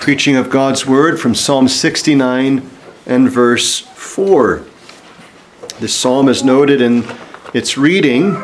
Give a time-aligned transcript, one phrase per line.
[0.00, 2.68] preaching of God's word from Psalm 69
[3.04, 4.64] and verse 4.
[5.78, 7.04] This psalm is noted in
[7.52, 8.42] its reading,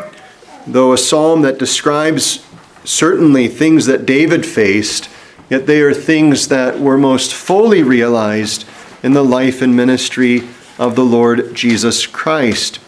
[0.66, 2.46] though a psalm that describes
[2.84, 5.08] certainly things that David faced,
[5.48, 8.68] yet they are things that were most fully realized
[9.02, 10.42] in the life and ministry
[10.78, 12.80] of the Lord Jesus Christ.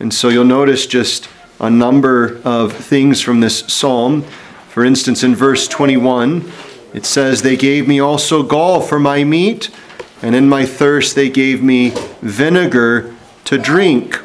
[0.00, 1.28] And so you'll notice just
[1.60, 4.22] a number of things from this psalm.
[4.70, 6.50] For instance, in verse 21,
[6.94, 9.68] it says, They gave me also gall for my meat,
[10.22, 11.92] and in my thirst they gave me
[12.22, 13.14] vinegar
[13.44, 14.18] to drink.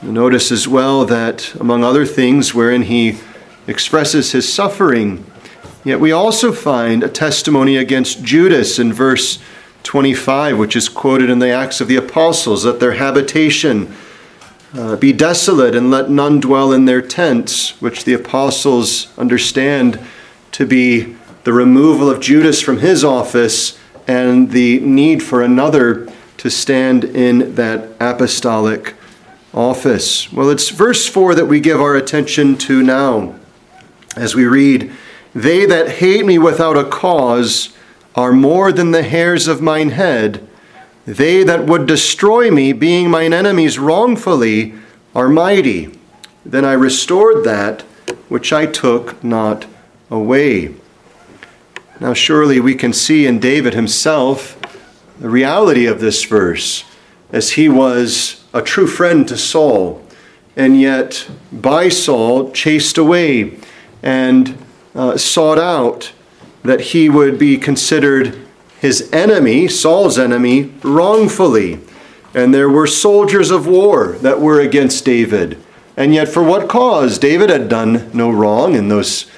[0.00, 3.18] Notice as well that, among other things, wherein he
[3.66, 5.26] expresses his suffering,
[5.84, 9.40] yet we also find a testimony against Judas in verse
[9.82, 13.92] 25, which is quoted in the Acts of the Apostles, that their habitation
[14.74, 19.98] uh, be desolate and let none dwell in their tents, which the apostles understand
[20.52, 21.16] to be
[21.48, 27.54] the removal of Judas from his office and the need for another to stand in
[27.54, 28.94] that apostolic
[29.54, 30.30] office.
[30.30, 33.34] Well, it's verse 4 that we give our attention to now
[34.14, 34.92] as we read,
[35.34, 37.74] They that hate me without a cause
[38.14, 40.46] are more than the hairs of mine head.
[41.06, 44.74] They that would destroy me, being mine enemies wrongfully,
[45.14, 45.98] are mighty.
[46.44, 47.80] Then I restored that
[48.28, 49.64] which I took not
[50.10, 50.74] away.
[52.00, 54.56] Now, surely we can see in David himself
[55.18, 56.84] the reality of this verse,
[57.32, 60.00] as he was a true friend to Saul,
[60.54, 63.58] and yet by Saul chased away
[64.02, 64.56] and
[64.94, 66.12] uh, sought out
[66.62, 68.46] that he would be considered
[68.80, 71.80] his enemy, Saul's enemy, wrongfully.
[72.32, 75.58] And there were soldiers of war that were against David.
[75.96, 77.18] And yet, for what cause?
[77.18, 79.28] David had done no wrong in those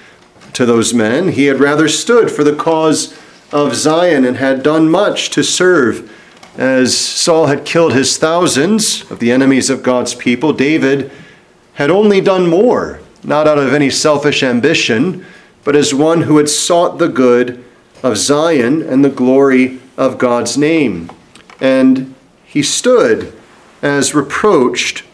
[0.55, 1.29] to those men.
[1.29, 3.19] He had rather stood for the cause
[3.53, 6.11] of Zion and had done much to serve.
[6.57, 11.11] As Saul had killed his thousands of the enemies of God's people, David
[11.75, 15.25] had only done more, not out of any selfish ambition,
[15.65, 17.65] but as one who had sought the good
[18.03, 21.11] of Zion and the glory of God's name.
[21.61, 22.15] And
[22.45, 23.33] he stood
[23.83, 25.05] as reproached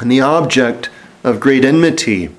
[0.00, 0.90] and the object
[1.24, 2.30] of great enmity.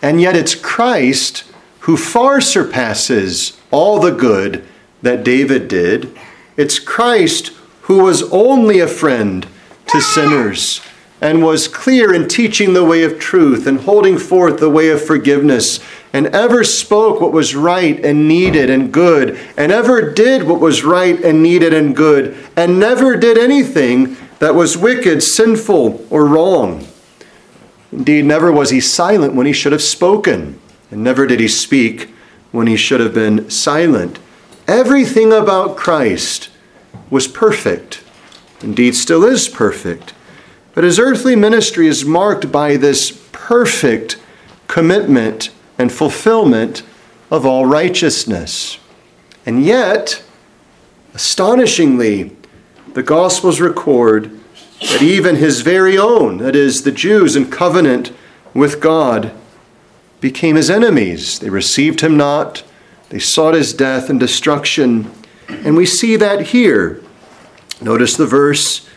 [0.00, 1.44] And yet it's Christ
[1.82, 4.64] who far surpasses all the good
[5.02, 6.16] that David did.
[6.56, 7.48] It's Christ
[7.82, 9.46] who was only a friend
[9.88, 10.80] to sinners
[11.20, 15.04] and was clear in teaching the way of truth and holding forth the way of
[15.04, 15.80] forgiveness
[16.12, 20.84] and ever spoke what was right and needed and good and ever did what was
[20.84, 26.86] right and needed and good and never did anything that was wicked, sinful, or wrong.
[27.90, 30.60] Indeed, never was he silent when he should have spoken
[30.92, 32.10] and never did he speak
[32.52, 34.18] when he should have been silent.
[34.68, 36.50] Everything about Christ
[37.10, 38.04] was perfect,
[38.60, 40.12] indeed, still is perfect.
[40.74, 44.18] But his earthly ministry is marked by this perfect
[44.68, 46.82] commitment and fulfillment
[47.30, 48.78] of all righteousness.
[49.44, 50.22] And yet,
[51.14, 52.36] astonishingly,
[52.92, 54.38] the Gospels record
[54.80, 58.12] that even his very own, that is, the Jews in covenant
[58.52, 59.32] with God,
[60.22, 61.40] became his enemies.
[61.40, 62.62] They received him not,
[63.10, 65.10] they sought his death and destruction.
[65.48, 67.02] And we see that here.
[67.82, 68.88] Notice the verse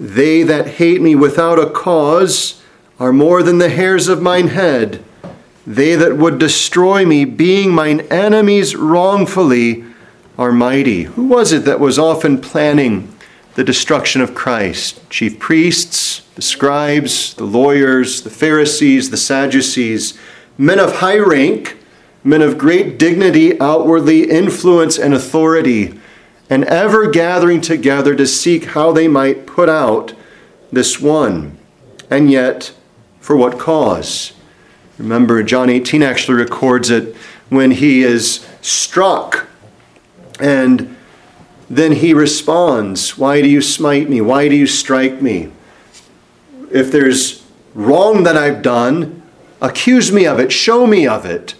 [0.00, 2.62] They that hate me without a cause
[2.98, 5.04] are more than the hairs of mine head.
[5.66, 9.84] They that would destroy me, being mine enemies wrongfully,
[10.38, 11.02] are mighty.
[11.02, 13.14] Who was it that was often planning
[13.54, 15.08] the destruction of Christ?
[15.10, 20.18] Chief priests, the scribes, the lawyers, the Pharisees, the Sadducees
[20.62, 21.76] men of high rank,
[22.22, 25.98] men of great dignity, outwardly, influence, and authority,
[26.48, 30.14] and ever gathering together to seek how they might put out
[30.70, 31.58] this one.
[32.08, 32.72] And yet,
[33.18, 34.34] for what cause?
[34.98, 37.16] Remember, John 18 actually records it
[37.48, 39.48] when he is struck
[40.38, 40.96] and
[41.68, 44.20] then he responds, Why do you smite me?
[44.20, 45.50] Why do you strike me?
[46.70, 47.44] If there's
[47.74, 49.21] wrong that I've done,
[49.62, 51.54] Accuse me of it, show me of it.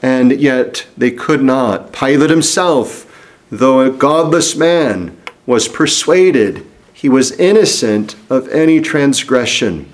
[0.00, 1.92] And yet they could not.
[1.92, 3.04] Pilate himself,
[3.50, 5.16] though a godless man,
[5.46, 6.64] was persuaded
[6.98, 9.88] he was innocent of any transgression.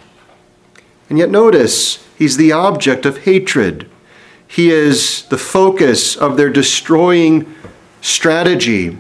[1.11, 3.91] And yet notice, he's the object of hatred.
[4.49, 7.55] He is the focus of their destroying
[8.01, 8.97] strategy.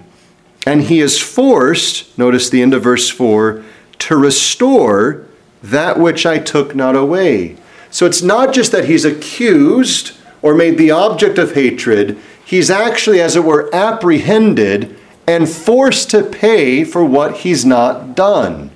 [0.66, 3.64] And he is forced, notice the end of verse 4,
[4.00, 5.26] to restore
[5.62, 7.56] that which I took not away.
[7.94, 13.20] So it's not just that he's accused or made the object of hatred, he's actually,
[13.20, 14.99] as it were, apprehended
[15.29, 18.73] and forced to pay for what he's not done.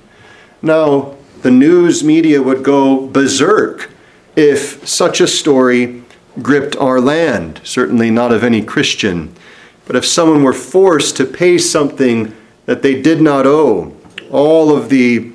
[0.61, 3.91] Now, the news media would go berserk
[4.37, 6.01] if such a story
[6.41, 9.35] gripped our land, certainly not of any Christian.
[9.85, 12.33] But if someone were forced to pay something
[12.67, 13.93] that they did not owe,
[14.31, 15.33] all of the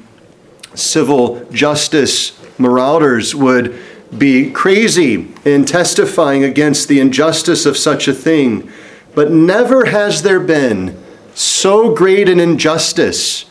[0.74, 3.78] civil justice marauders would
[4.16, 8.70] be crazy in testifying against the injustice of such a thing.
[9.14, 11.00] But never has there been
[11.34, 13.46] so great an injustice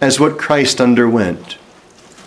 [0.00, 1.58] as what Christ underwent.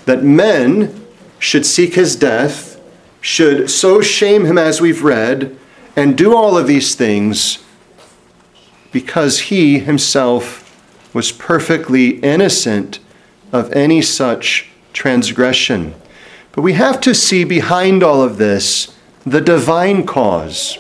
[0.06, 1.06] That men
[1.40, 2.82] should seek his death,
[3.22, 5.56] should so shame him as we've read,
[5.96, 7.64] and do all of these things
[8.92, 10.64] because he himself
[11.14, 13.00] was perfectly innocent
[13.52, 15.94] of any such transgression.
[16.58, 18.92] But we have to see behind all of this
[19.24, 20.80] the divine cause,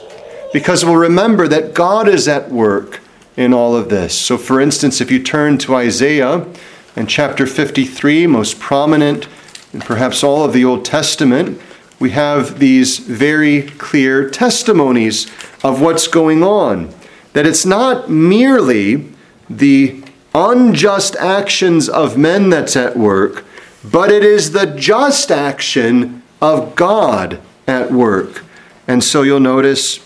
[0.51, 2.99] because we'll remember that God is at work
[3.35, 4.19] in all of this.
[4.19, 6.47] So, for instance, if you turn to Isaiah
[6.95, 9.27] in chapter 53, most prominent
[9.71, 11.61] in perhaps all of the Old Testament,
[11.99, 15.27] we have these very clear testimonies
[15.63, 16.91] of what's going on.
[17.33, 19.13] That it's not merely
[19.47, 20.03] the
[20.33, 23.45] unjust actions of men that's at work,
[23.91, 28.43] but it is the just action of God at work.
[28.87, 29.99] And so you'll notice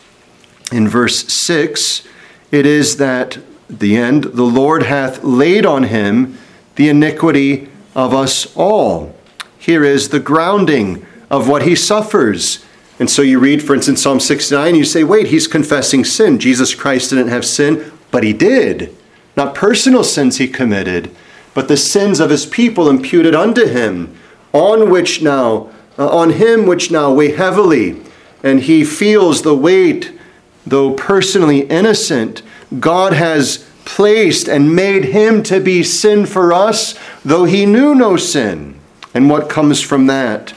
[0.71, 2.07] in verse 6
[2.51, 3.39] it is that
[3.69, 6.37] the end the Lord hath laid on him
[6.75, 9.15] the iniquity of us all.
[9.57, 12.65] Here is the grounding of what he suffers.
[12.99, 16.39] And so you read, for instance, Psalm 69, you say, wait, he's confessing sin.
[16.39, 18.95] Jesus Christ didn't have sin, but he did.
[19.37, 21.15] Not personal sins he committed,
[21.53, 24.15] but the sins of his people imputed unto him,
[24.53, 28.01] on which now, uh, on him which now weigh heavily.
[28.43, 30.17] And he feels the weight
[30.65, 32.41] though personally innocent,
[32.79, 38.17] God has placed and made him to be sin for us, though he knew no
[38.17, 38.79] sin.
[39.13, 40.53] And what comes from that?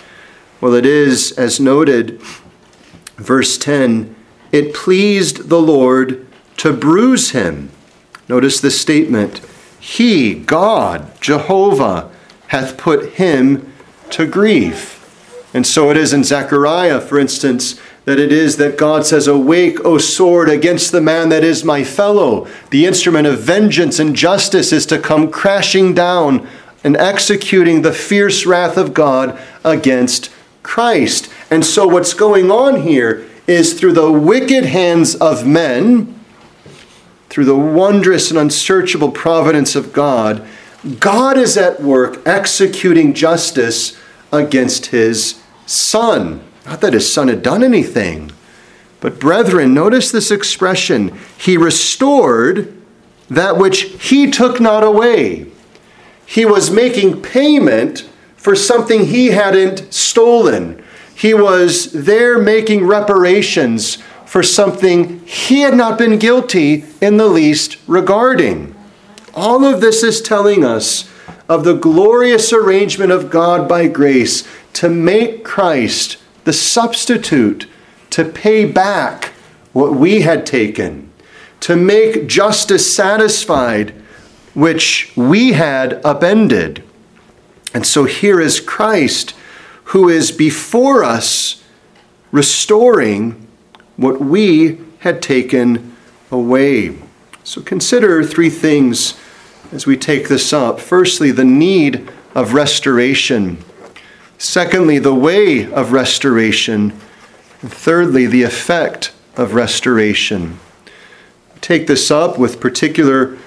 [0.61, 2.20] Well, it is, as noted,
[3.17, 4.14] verse 10
[4.52, 7.70] it pleased the Lord to bruise him.
[8.29, 9.41] Notice this statement
[9.85, 12.11] He, God, Jehovah,
[12.47, 13.71] hath put him
[14.09, 15.51] to grief.
[15.53, 19.85] And so it is in Zechariah, for instance, that it is that God says, Awake,
[19.85, 22.49] O sword, against the man that is my fellow.
[22.71, 26.49] The instrument of vengeance and justice is to come crashing down
[26.83, 30.31] and executing the fierce wrath of God against
[30.63, 31.31] Christ.
[31.51, 36.19] And so, what's going on here is through the wicked hands of men,
[37.35, 40.47] through the wondrous and unsearchable providence of God,
[41.01, 43.99] God is at work executing justice
[44.33, 46.45] against his Son.
[46.65, 48.31] Not that his son had done anything.
[49.01, 52.73] But, brethren, notice this expression He restored
[53.29, 55.49] that which he took not away.
[56.25, 60.85] He was making payment for something he hadn't stolen.
[61.17, 63.99] He was there making reparations
[64.35, 68.75] for something he had not been guilty in the least regarding.
[69.33, 71.09] All of this is telling us
[71.49, 74.43] of the glorious arrangement of God by grace
[74.73, 77.69] to make Christ the substitute
[78.11, 79.27] to pay back
[79.73, 81.13] what we had taken,
[81.61, 83.91] to make justice satisfied,
[84.53, 86.82] which we had upended.
[87.73, 89.32] And so here is Christ
[89.85, 91.63] who is before us
[92.32, 93.44] restoring
[93.96, 95.96] what we had taken
[96.31, 96.96] away.
[97.44, 99.19] So consider three things
[99.72, 100.81] as we take this up.
[100.81, 103.58] Firstly, the need of restoration.
[104.39, 106.93] Secondly, the way of restoration.
[107.60, 110.58] And thirdly, the effect of restoration.
[111.60, 113.39] Take this up with particular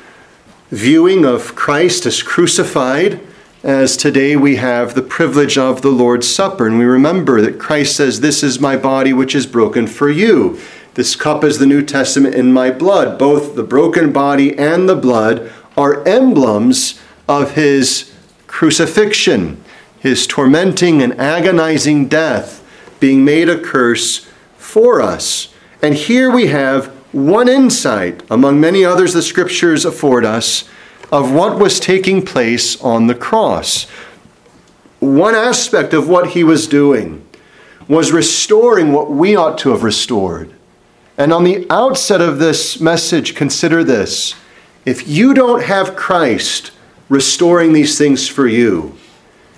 [0.69, 3.19] viewing of Christ as crucified,
[3.67, 6.65] as today we have the privilege of the Lord's Supper.
[6.65, 10.59] And we remember that Christ says, This is my body which is broken for you.
[10.95, 13.19] This cup is the New Testament in my blood.
[13.19, 18.11] Both the broken body and the blood are emblems of his
[18.47, 19.63] crucifixion
[19.99, 22.63] his tormenting and agonizing death
[22.99, 24.25] being made a curse
[24.57, 25.53] for us.
[25.81, 30.67] And here we have one insight, among many others the scriptures afford us,
[31.11, 33.85] of what was taking place on the cross.
[34.99, 37.25] One aspect of what he was doing
[37.87, 40.53] was restoring what we ought to have restored.
[41.17, 44.35] And on the outset of this message, consider this.
[44.85, 46.71] If you don't have Christ
[47.09, 48.95] restoring these things for you,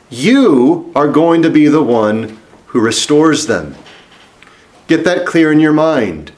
[0.10, 3.76] you are going to be the one who restores them.
[4.88, 6.32] Get that clear in your mind.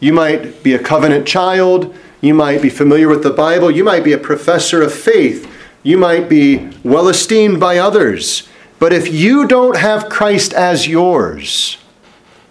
[0.00, 1.94] You might be a covenant child.
[2.20, 3.70] You might be familiar with the Bible.
[3.70, 5.50] You might be a professor of faith.
[5.82, 8.48] You might be well esteemed by others.
[8.78, 11.78] But if you don't have Christ as yours,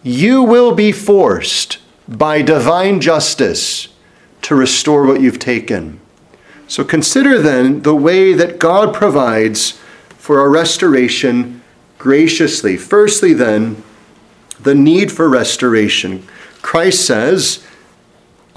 [0.03, 3.89] you will be forced by divine justice
[4.43, 5.99] to restore what you've taken.
[6.67, 11.61] So consider then the way that God provides for our restoration
[11.97, 12.77] graciously.
[12.77, 13.83] Firstly, then,
[14.59, 16.27] the need for restoration.
[16.61, 17.65] Christ says,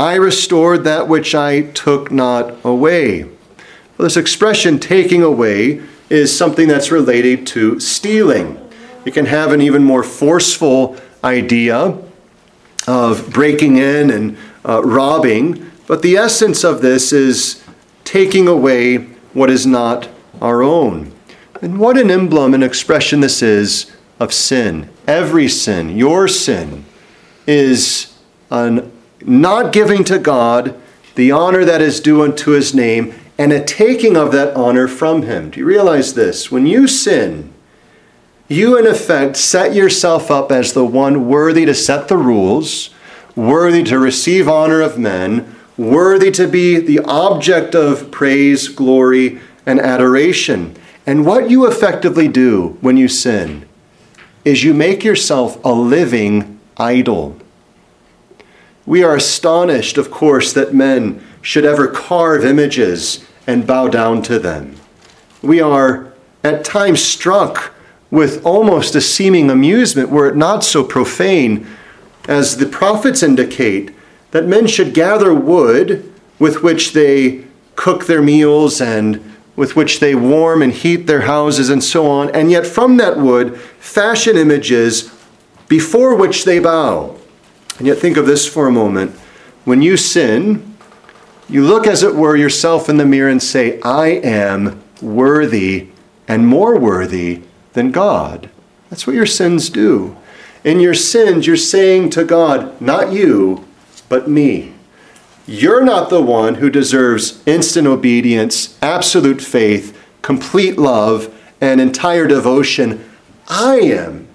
[0.01, 3.25] I restored that which I took not away.
[3.25, 3.35] Well,
[3.99, 8.59] this expression, taking away, is something that's related to stealing.
[9.05, 11.99] It can have an even more forceful idea
[12.89, 17.63] of breaking in and uh, robbing, but the essence of this is
[18.03, 18.97] taking away
[19.35, 20.09] what is not
[20.41, 21.13] our own.
[21.61, 24.89] And what an emblem and expression this is of sin.
[25.07, 26.87] Every sin, your sin,
[27.47, 28.17] is
[28.51, 28.91] an
[29.23, 30.79] not giving to God
[31.15, 35.23] the honor that is due unto his name and a taking of that honor from
[35.23, 35.51] him.
[35.51, 36.51] Do you realize this?
[36.51, 37.53] When you sin,
[38.49, 42.91] you in effect set yourself up as the one worthy to set the rules,
[43.35, 49.81] worthy to receive honor of men, worthy to be the object of praise, glory, and
[49.81, 50.77] adoration.
[51.07, 53.67] And what you effectively do when you sin
[54.45, 57.40] is you make yourself a living idol.
[58.87, 64.39] We are astonished, of course, that men should ever carve images and bow down to
[64.39, 64.77] them.
[65.43, 67.75] We are at times struck
[68.11, 71.67] with almost a seeming amusement, were it not so profane,
[72.29, 73.93] as the prophets indicate,
[74.33, 77.45] that men should gather wood with which they
[77.77, 79.23] cook their meals and
[79.57, 83.19] with which they warm and heat their houses and so on, and yet from that
[83.19, 85.15] wood fashion images
[85.69, 87.17] before which they bow.
[87.81, 89.13] And yet think of this for a moment.
[89.65, 90.77] When you sin,
[91.49, 95.89] you look as it were yourself in the mirror and say, I am worthy
[96.29, 97.41] and more worthy
[97.73, 98.51] than God.
[98.91, 100.15] That's what your sins do.
[100.63, 103.67] In your sins, you're saying to God, not you,
[104.11, 104.75] but me.
[105.47, 113.11] You're not the one who deserves instant obedience, absolute faith, complete love, and entire devotion.
[113.49, 114.29] I am.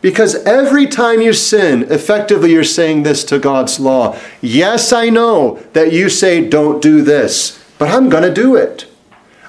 [0.00, 4.18] Because every time you sin, effectively you're saying this to God's law.
[4.40, 8.86] Yes, I know that you say, don't do this, but I'm going to do it.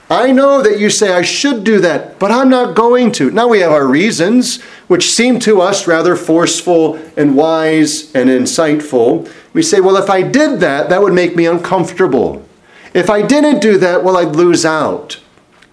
[0.10, 3.32] I know that you say I should do that, but I'm not going to.
[3.32, 9.32] Now we have our reasons, which seem to us rather forceful and wise and insightful.
[9.54, 12.46] We say, well, if I did that, that would make me uncomfortable.
[12.94, 15.22] If I didn't do that, well, I'd lose out.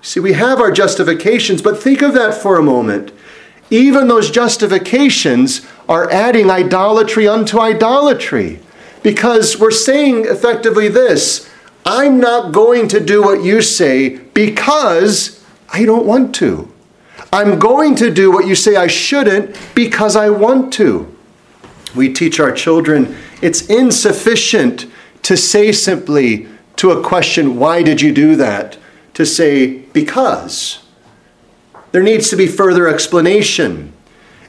[0.03, 3.11] See, we have our justifications, but think of that for a moment.
[3.71, 8.61] Even those justifications are adding idolatry unto idolatry
[9.03, 11.49] because we're saying effectively this
[11.85, 16.73] I'm not going to do what you say because I don't want to.
[17.33, 21.15] I'm going to do what you say I shouldn't because I want to.
[21.95, 24.87] We teach our children it's insufficient
[25.23, 28.79] to say simply to a question, Why did you do that?
[29.15, 30.85] to say, Because.
[31.93, 33.93] There needs to be further explanation.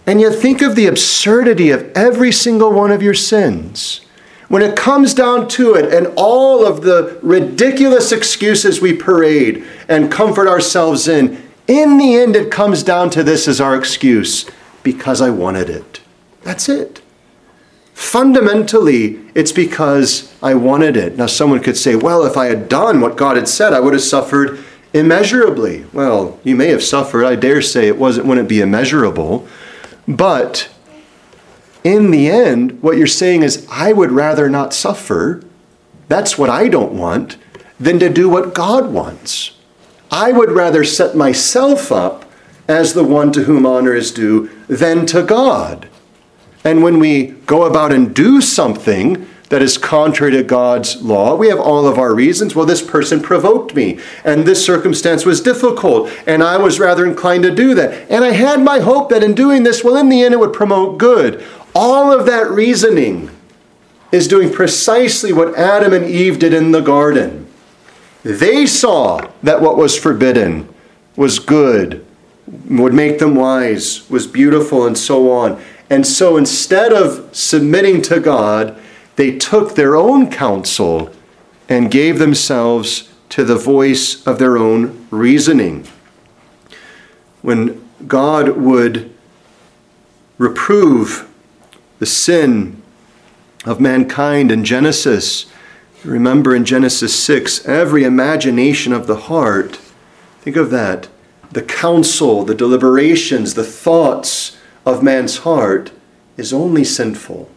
[0.05, 4.01] And yet, think of the absurdity of every single one of your sins.
[4.48, 10.12] When it comes down to it, and all of the ridiculous excuses we parade and
[10.12, 14.50] comfort ourselves in, in the end, it comes down to this as our excuse
[14.81, 16.01] because I wanted it.
[16.41, 17.01] That's it.
[17.93, 21.17] Fundamentally, it's because I wanted it.
[21.17, 23.93] Now, someone could say, well, if I had done what God had said, I would
[23.93, 24.58] have suffered
[24.93, 25.86] immeasurably.
[25.93, 27.25] Well, you may have suffered.
[27.25, 29.48] I dare say it wasn't, wouldn't be immeasurable.
[30.08, 30.69] But
[31.84, 35.43] in the end, what you're saying is, I would rather not suffer.
[36.08, 37.38] That's what I don't want,
[37.79, 39.51] than to do what God wants.
[40.12, 42.25] I would rather set myself up
[42.67, 45.88] as the one to whom honor is due than to God.
[46.63, 51.50] And when we go about and do something that is contrary to God's law, we
[51.50, 52.56] have all of our reasons.
[52.56, 57.44] Well, this person provoked me, and this circumstance was difficult, and I was rather inclined
[57.44, 58.10] to do that.
[58.12, 60.53] And I had my hope that in doing this, well, in the end, it would
[60.53, 61.44] promote good.
[61.74, 63.32] All of that reasoning
[64.12, 67.48] is doing precisely what Adam and Eve did in the garden.
[68.24, 70.68] They saw that what was forbidden
[71.15, 72.06] was good,
[72.68, 75.62] would make them wise, was beautiful, and so on.
[75.89, 78.79] And so instead of submitting to God,
[79.20, 81.12] they took their own counsel
[81.68, 85.86] and gave themselves to the voice of their own reasoning.
[87.42, 89.14] When God would
[90.38, 91.30] reprove
[92.00, 92.82] the sin
[93.66, 95.48] of mankind in Genesis.
[96.06, 99.76] Remember in Genesis 6, every imagination of the heart,
[100.40, 101.10] think of that,
[101.52, 105.92] the counsel, the deliberations, the thoughts of man's heart
[106.38, 107.52] is only sinful.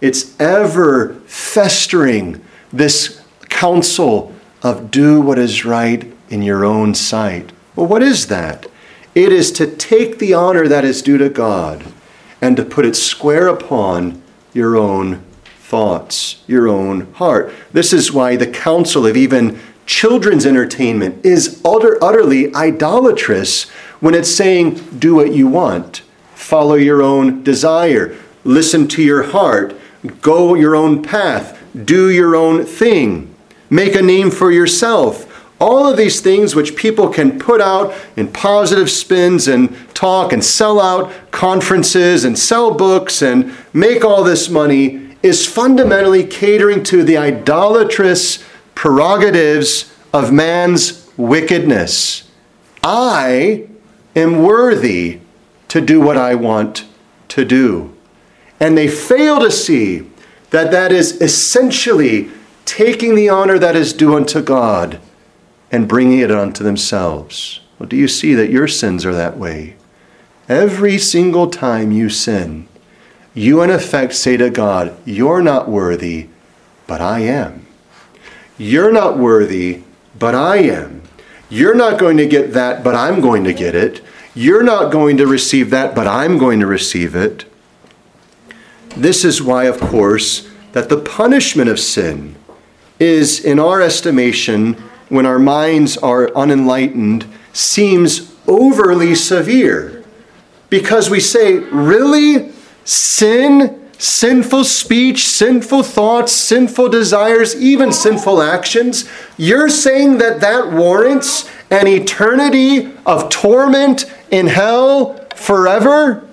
[0.00, 2.42] It's ever festering
[2.72, 7.52] this counsel of do what is right in your own sight.
[7.76, 8.66] Well, what is that?
[9.14, 11.84] It is to take the honor that is due to God
[12.40, 14.22] and to put it square upon
[14.54, 17.52] your own thoughts, your own heart.
[17.72, 23.68] This is why the counsel of even children's entertainment is utter, utterly idolatrous
[24.00, 26.02] when it's saying, do what you want,
[26.34, 29.76] follow your own desire, listen to your heart,
[30.20, 33.34] go your own path, do your own thing,
[33.68, 35.26] make a name for yourself.
[35.60, 40.42] All of these things which people can put out in positive spins and talk and
[40.42, 47.04] sell out conferences and sell books and make all this money is fundamentally catering to
[47.04, 48.42] the idolatrous
[48.74, 52.30] prerogatives of man's wickedness.
[52.82, 53.68] I
[54.16, 55.20] am worthy
[55.68, 56.86] to do what I want
[57.28, 57.94] to do.
[58.60, 60.10] And they fail to see
[60.50, 62.30] that that is essentially
[62.66, 65.00] taking the honor that is due unto God
[65.72, 67.60] and bringing it unto themselves.
[67.78, 69.76] Well, do you see that your sins are that way?
[70.48, 72.68] Every single time you sin,
[73.34, 76.28] you in effect say to God, You're not worthy,
[76.86, 77.66] but I am.
[78.58, 79.84] You're not worthy,
[80.18, 81.02] but I am.
[81.48, 84.02] You're not going to get that, but I'm going to get it.
[84.34, 87.44] You're not going to receive that, but I'm going to receive it.
[88.96, 92.36] This is why, of course, that the punishment of sin
[92.98, 94.74] is, in our estimation,
[95.08, 100.04] when our minds are unenlightened, seems overly severe.
[100.68, 102.52] Because we say, really?
[102.84, 111.48] Sin, sinful speech, sinful thoughts, sinful desires, even sinful actions, you're saying that that warrants
[111.70, 116.26] an eternity of torment in hell forever?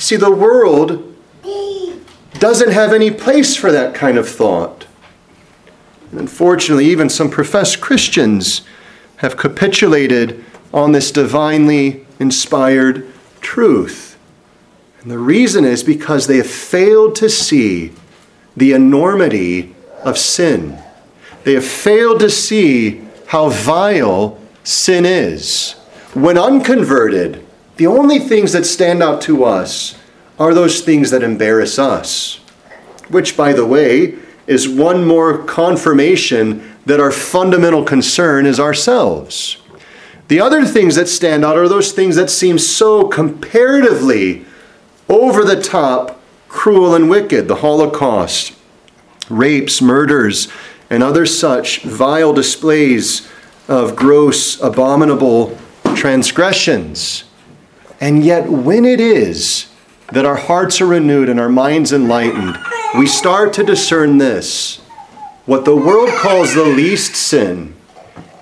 [0.00, 1.14] See, the world
[2.38, 4.86] doesn't have any place for that kind of thought.
[6.10, 8.62] And unfortunately, even some professed Christians
[9.16, 14.18] have capitulated on this divinely inspired truth.
[15.02, 17.92] And the reason is because they have failed to see
[18.56, 20.82] the enormity of sin.
[21.44, 25.72] They have failed to see how vile sin is.
[26.14, 27.46] When unconverted,
[27.80, 29.98] the only things that stand out to us
[30.38, 32.36] are those things that embarrass us.
[33.08, 34.16] Which, by the way,
[34.46, 39.56] is one more confirmation that our fundamental concern is ourselves.
[40.28, 44.44] The other things that stand out are those things that seem so comparatively
[45.08, 48.52] over the top, cruel, and wicked the Holocaust,
[49.30, 50.48] rapes, murders,
[50.90, 53.26] and other such vile displays
[53.68, 55.56] of gross, abominable
[55.94, 57.24] transgressions.
[58.00, 59.66] And yet, when it is
[60.12, 62.56] that our hearts are renewed and our minds enlightened,
[62.96, 64.78] we start to discern this.
[65.46, 67.74] What the world calls the least sin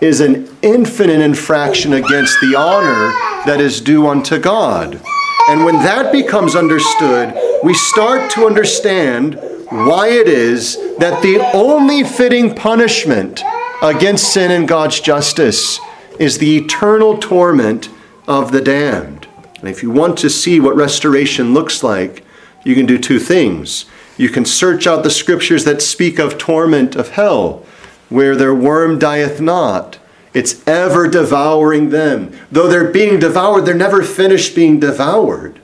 [0.00, 3.12] is an infinite infraction against the honor
[3.46, 5.00] that is due unto God.
[5.48, 9.34] And when that becomes understood, we start to understand
[9.70, 13.42] why it is that the only fitting punishment
[13.82, 15.80] against sin and God's justice
[16.18, 17.88] is the eternal torment
[18.26, 19.17] of the damned.
[19.60, 22.24] And if you want to see what restoration looks like,
[22.64, 23.86] you can do two things.
[24.16, 27.64] You can search out the scriptures that speak of torment of hell
[28.08, 29.98] where their worm dieth not.
[30.34, 32.38] It's ever devouring them.
[32.50, 35.60] Though they're being devoured, they're never finished being devoured.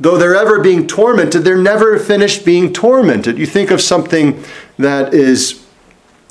[0.00, 3.38] Though they're ever being tormented, they're never finished being tormented.
[3.38, 4.42] You think of something
[4.78, 5.64] that is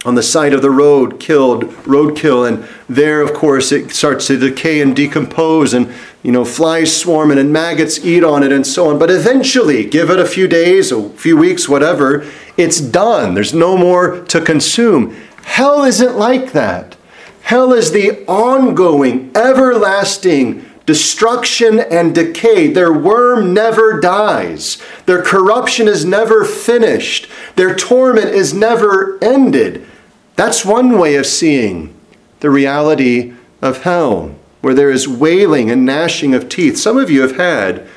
[0.05, 4.39] on the side of the road, killed, roadkill, and there, of course, it starts to
[4.39, 5.93] decay and decompose, and
[6.27, 8.99] you know, flies swarming and maggots eat on it and so on.
[8.99, 13.33] But eventually, give it a few days, a few weeks, whatever, it's done.
[13.33, 15.15] There's no more to consume.
[15.43, 16.97] Hell isn't like that.
[17.43, 22.67] Hell is the ongoing, everlasting destruction and decay.
[22.67, 24.83] Their worm never dies.
[25.05, 27.29] Their corruption is never finished.
[27.55, 29.87] Their torment is never ended.
[30.35, 31.95] That's one way of seeing
[32.41, 36.77] the reality of hell, where there is wailing and gnashing of teeth.
[36.77, 37.87] Some of you have had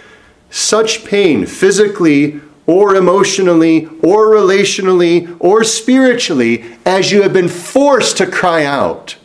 [0.51, 8.27] such pain physically or emotionally or relationally or spiritually as you have been forced to
[8.27, 9.17] cry out.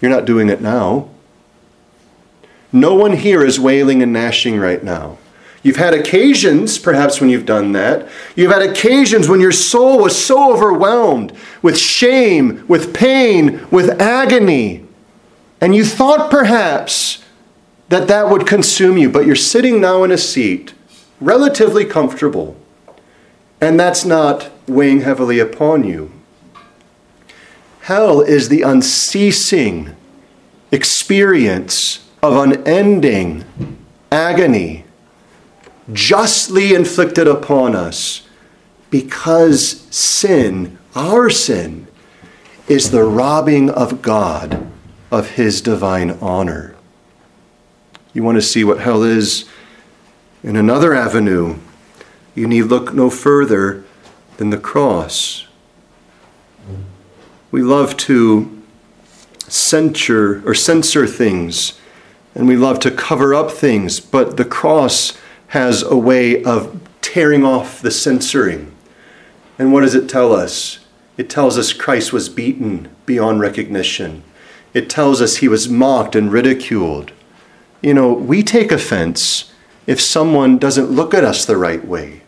[0.00, 1.08] You're not doing it now.
[2.72, 5.18] No one here is wailing and gnashing right now.
[5.62, 8.08] You've had occasions, perhaps, when you've done that.
[8.36, 14.85] You've had occasions when your soul was so overwhelmed with shame, with pain, with agony.
[15.60, 17.24] And you thought perhaps
[17.88, 20.74] that that would consume you, but you're sitting now in a seat,
[21.20, 22.56] relatively comfortable,
[23.60, 26.12] and that's not weighing heavily upon you.
[27.82, 29.94] Hell is the unceasing
[30.72, 33.44] experience of unending
[34.10, 34.84] agony,
[35.92, 38.26] justly inflicted upon us
[38.90, 41.86] because sin, our sin,
[42.68, 44.70] is the robbing of God
[45.10, 46.74] of his divine honor.
[48.12, 49.44] You want to see what hell is
[50.46, 51.56] in another avenue,
[52.36, 53.84] you need look no further
[54.36, 55.46] than the cross.
[57.50, 58.62] We love to
[59.48, 61.80] censure or censor things,
[62.34, 67.44] and we love to cover up things, but the cross has a way of tearing
[67.44, 68.72] off the censoring.
[69.58, 70.78] And what does it tell us?
[71.16, 74.22] It tells us Christ was beaten beyond recognition.
[74.76, 77.10] It tells us he was mocked and ridiculed.
[77.80, 79.50] You know, we take offense
[79.86, 82.20] if someone doesn't look at us the right way.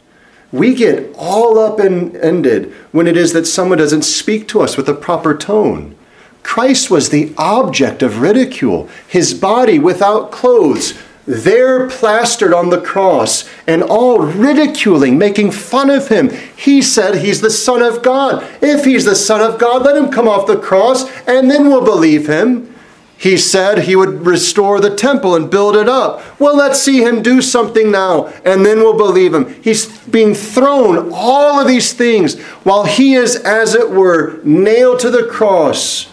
[0.51, 4.79] We get all up and ended when it is that someone doesn't speak to us
[4.79, 5.95] with a proper tone.
[6.43, 10.95] Christ was the object of ridicule, his body without clothes,
[11.29, 16.31] there plastered on the cross, and all ridiculing, making fun of him.
[16.57, 18.43] He said he's the Son of God.
[18.63, 21.85] If he's the Son of God, let him come off the cross, and then we'll
[21.85, 22.75] believe him.
[23.19, 26.23] He said he would restore the temple and build it up.
[26.41, 29.61] Well, let's see him do something now, and then we'll believe him.
[29.63, 35.11] He's being thrown all of these things while he is, as it were, nailed to
[35.11, 36.11] the cross,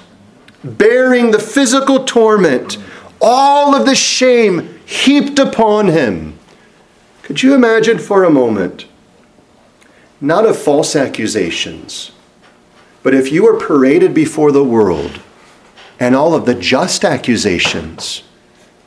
[0.63, 2.79] bearing the physical torment,
[3.21, 6.37] all of the shame heaped upon him.
[7.23, 8.85] Could you imagine for a moment,
[10.21, 12.11] not of false accusations,
[13.03, 15.19] but if you were paraded before the world
[15.99, 18.23] and all of the just accusations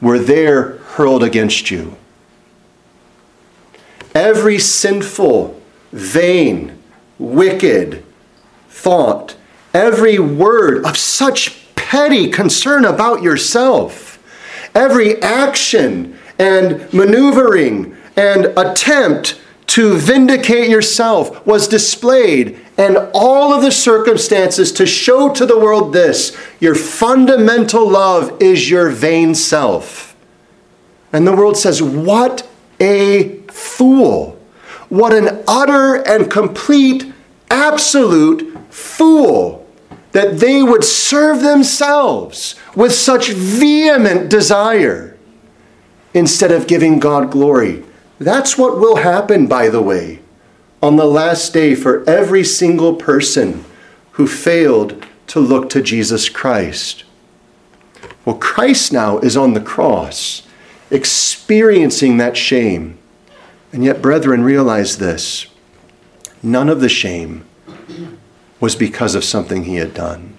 [0.00, 1.96] were there hurled against you?
[4.14, 5.60] Every sinful,
[5.92, 6.78] vain,
[7.18, 8.04] wicked
[8.68, 9.36] thought,
[9.74, 14.07] every word of such petty concern about yourself,
[14.74, 23.70] every action and maneuvering and attempt to vindicate yourself was displayed, and all of the
[23.70, 30.16] circumstances to show to the world this your fundamental love is your vain self.
[31.12, 32.48] And the world says, What
[32.80, 34.38] a fool!
[34.88, 37.12] What an utter and complete,
[37.50, 39.57] absolute fool
[40.12, 45.16] that they would serve themselves with such vehement desire
[46.14, 47.84] instead of giving God glory.
[48.18, 50.20] That's what will happen, by the way,
[50.82, 53.64] on the last day for every single person
[54.12, 57.04] who failed to look to Jesus Christ.
[58.24, 60.46] Well, Christ now is on the cross,
[60.90, 62.98] experiencing that shame.
[63.72, 65.46] And yet, brethren, realize this
[66.42, 67.44] none of the shame
[68.60, 70.38] was because of something he had done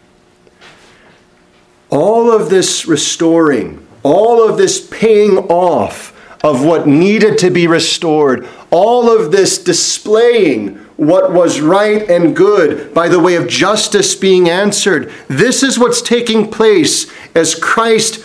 [1.89, 8.47] all of this restoring, all of this paying off of what needed to be restored,
[8.71, 14.49] all of this displaying what was right and good by the way of justice being
[14.49, 15.11] answered.
[15.27, 18.23] This is what's taking place as Christ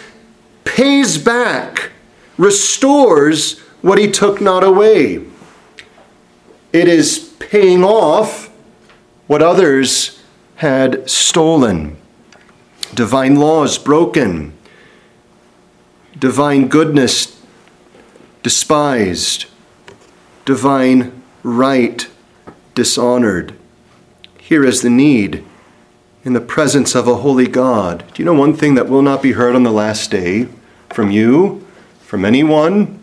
[0.65, 1.91] pays back,
[2.37, 5.25] restores what he took not away.
[6.73, 8.44] It is paying off
[9.27, 10.23] what others
[10.57, 11.97] had stolen
[12.95, 14.53] divine laws broken,
[16.19, 17.43] divine goodness
[18.43, 19.47] despised,
[20.45, 22.09] divine right
[22.75, 23.57] dishonored.
[24.39, 25.45] Here is the need
[26.25, 28.05] in the presence of a holy God.
[28.15, 30.49] Do you know one thing that will not be heard on the last day
[30.91, 31.67] from you,
[32.01, 33.01] from anyone?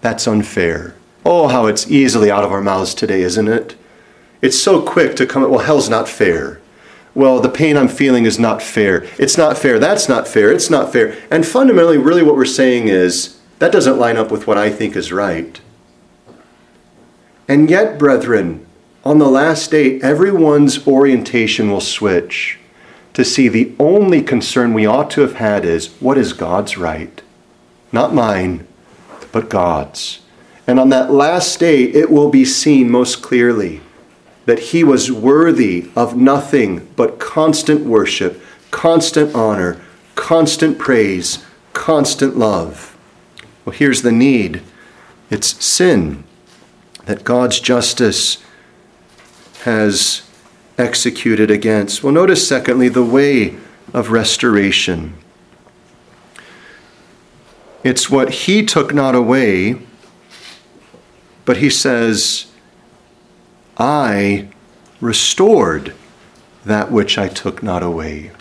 [0.00, 0.94] That's unfair.
[1.26, 3.76] Oh, how it's easily out of our mouths today, isn't it?
[4.40, 6.60] It's so quick to come, well, hell's not fair
[7.18, 9.04] well, the pain I'm feeling is not fair.
[9.18, 9.80] It's not fair.
[9.80, 10.52] That's not fair.
[10.52, 11.18] It's not fair.
[11.32, 14.94] And fundamentally, really, what we're saying is that doesn't line up with what I think
[14.94, 15.60] is right.
[17.48, 18.64] And yet, brethren,
[19.04, 22.60] on the last day, everyone's orientation will switch
[23.14, 27.20] to see the only concern we ought to have had is what is God's right?
[27.90, 28.64] Not mine,
[29.32, 30.20] but God's.
[30.68, 33.80] And on that last day, it will be seen most clearly
[34.48, 39.78] that he was worthy of nothing but constant worship, constant honor,
[40.14, 42.96] constant praise, constant love.
[43.66, 44.62] Well, here's the need
[45.28, 46.24] It's sin
[47.04, 48.42] that God's justice
[49.64, 50.22] has
[50.78, 52.02] executed against.
[52.02, 53.54] Well, notice, secondly, the way
[53.92, 55.12] of restoration.
[57.84, 59.78] It's what he took not away,
[61.44, 62.47] but he says,
[63.78, 64.48] I
[65.00, 65.94] restored
[66.64, 68.32] that which I took not away.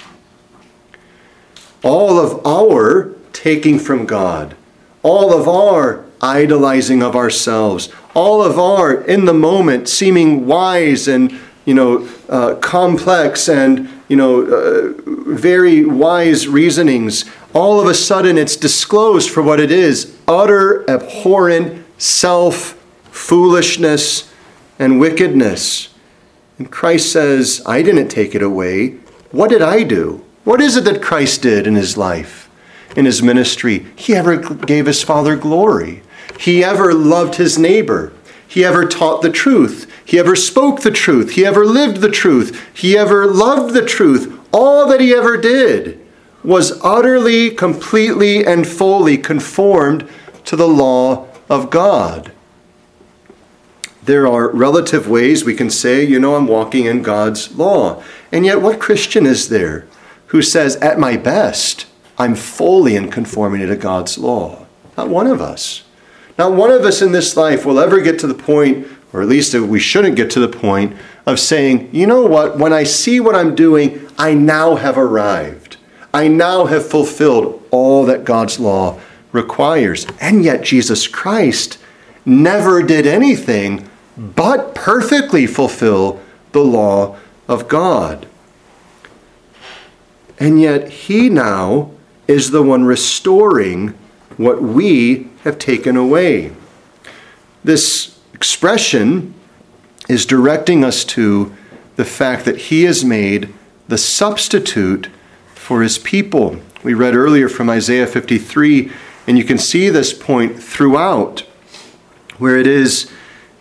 [1.83, 4.55] All of our taking from God,
[5.03, 11.39] all of our idolizing of ourselves, all of our in the moment seeming wise and
[11.65, 18.39] you know uh, complex and you know uh, very wise reasonings, all of a sudden
[18.39, 22.73] it's disclosed for what it is: utter abhorrent self
[23.11, 24.33] foolishness
[24.79, 25.89] and wickedness.
[26.57, 28.97] And Christ says, I didn't take it away.
[29.31, 30.23] What did I do?
[30.43, 32.49] What is it that Christ did in his life,
[32.95, 33.85] in his ministry?
[33.95, 36.01] He ever gave his Father glory.
[36.39, 38.13] He ever loved his neighbor.
[38.47, 39.91] He ever taught the truth.
[40.05, 41.31] He ever spoke the truth.
[41.31, 42.65] He ever lived the truth.
[42.73, 44.39] He ever loved the truth.
[44.53, 45.99] All that he ever did
[46.43, 50.07] was utterly, completely, and fully conformed
[50.45, 52.31] to the law of God.
[54.07, 58.01] There are relative ways we can say, you know, I'm walking in God's law.
[58.31, 59.85] And yet, what Christian is there
[60.27, 64.65] who says, at my best, I'm fully in conformity to God's law?
[64.97, 65.83] Not one of us.
[66.37, 69.27] Not one of us in this life will ever get to the point, or at
[69.27, 73.19] least we shouldn't get to the point, of saying, you know what, when I see
[73.19, 75.75] what I'm doing, I now have arrived.
[76.13, 79.01] I now have fulfilled all that God's law
[79.33, 80.07] requires.
[80.21, 81.77] And yet, Jesus Christ
[82.25, 86.19] never did anything but perfectly fulfill
[86.51, 88.27] the law of God.
[90.39, 91.91] And yet, He now
[92.27, 93.89] is the one restoring
[94.37, 96.51] what we have taken away.
[97.63, 99.33] This expression
[100.09, 101.55] is directing us to
[101.95, 103.53] the fact that He has made
[103.87, 105.09] the substitute
[105.55, 106.57] for His people.
[106.83, 108.91] We read earlier from Isaiah 53,
[109.25, 111.41] and you can see this point throughout,
[112.37, 113.11] where it is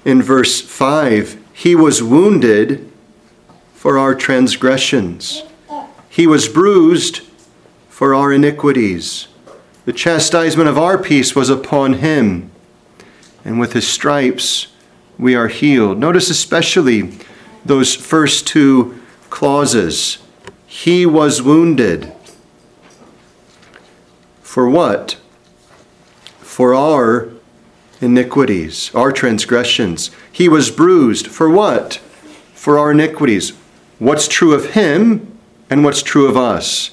[0.06, 2.90] in verse 5 He was wounded
[3.74, 5.42] for our transgressions,
[6.08, 7.20] He was bruised
[7.90, 9.28] for our iniquities.
[9.84, 12.50] The chastisement of our peace was upon Him,
[13.44, 14.68] and with His stripes
[15.18, 15.98] we are healed.
[15.98, 17.18] Notice especially
[17.64, 20.18] those first two clauses.
[20.66, 22.12] He was wounded.
[24.42, 25.18] For what?
[26.40, 27.35] For our
[28.00, 30.10] iniquities, our transgressions.
[30.30, 31.96] He was bruised for what?
[32.54, 33.50] For our iniquities.
[33.98, 35.38] What's true of him
[35.70, 36.90] and what's true of us?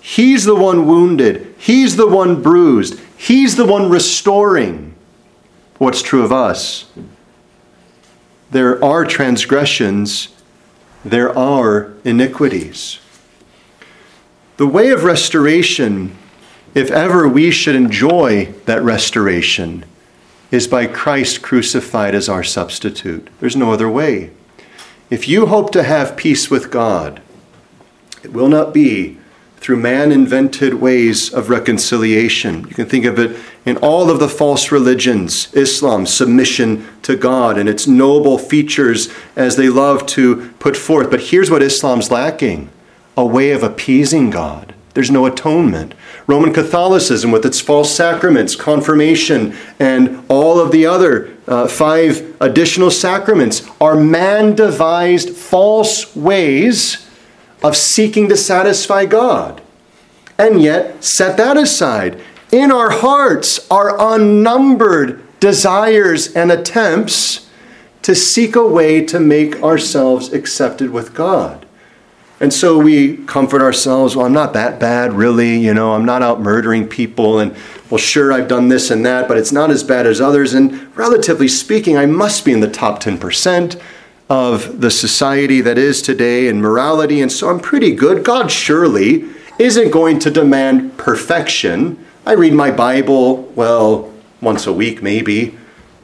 [0.00, 1.54] He's the one wounded.
[1.58, 3.00] He's the one bruised.
[3.16, 4.94] He's the one restoring.
[5.78, 6.90] What's true of us?
[8.50, 10.28] There are transgressions,
[11.04, 13.00] there are iniquities.
[14.58, 16.16] The way of restoration,
[16.74, 19.84] if ever we should enjoy that restoration,
[20.54, 23.28] is by Christ crucified as our substitute.
[23.40, 24.30] There's no other way.
[25.10, 27.20] If you hope to have peace with God,
[28.22, 29.18] it will not be
[29.56, 32.68] through man invented ways of reconciliation.
[32.68, 37.58] You can think of it in all of the false religions Islam, submission to God,
[37.58, 41.10] and its noble features as they love to put forth.
[41.10, 42.70] But here's what Islam's lacking
[43.16, 44.73] a way of appeasing God.
[44.94, 45.94] There's no atonement.
[46.26, 52.90] Roman Catholicism, with its false sacraments, confirmation, and all of the other uh, five additional
[52.90, 57.08] sacraments, are man devised false ways
[57.62, 59.60] of seeking to satisfy God.
[60.38, 62.20] And yet, set that aside.
[62.52, 67.50] In our hearts are unnumbered desires and attempts
[68.02, 71.63] to seek a way to make ourselves accepted with God.
[72.44, 75.56] And so we comfort ourselves, well, I'm not that bad, really.
[75.56, 77.38] You know, I'm not out murdering people.
[77.38, 77.56] And,
[77.88, 80.52] well, sure, I've done this and that, but it's not as bad as others.
[80.52, 83.80] And relatively speaking, I must be in the top 10%
[84.28, 87.22] of the society that is today in morality.
[87.22, 88.26] And so I'm pretty good.
[88.26, 89.24] God surely
[89.58, 92.04] isn't going to demand perfection.
[92.26, 95.56] I read my Bible, well, once a week, maybe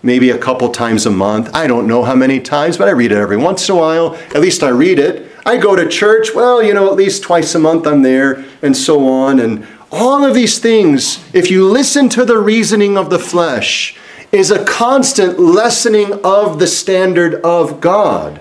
[0.03, 1.55] maybe a couple times a month.
[1.55, 4.15] I don't know how many times, but I read it every once in a while.
[4.35, 5.30] At least I read it.
[5.51, 8.77] I go to church, well, you know, at least twice a month I'm there, and
[8.77, 9.41] so on.
[9.41, 13.99] And all of these things, if you listen to the reasoning of the flesh,
[14.31, 18.41] is a constant lessening of the standard of God.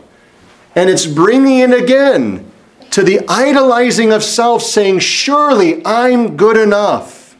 [0.75, 2.45] And it's bringing it again
[2.91, 7.35] to the idolizing of self, saying, Surely I'm good enough.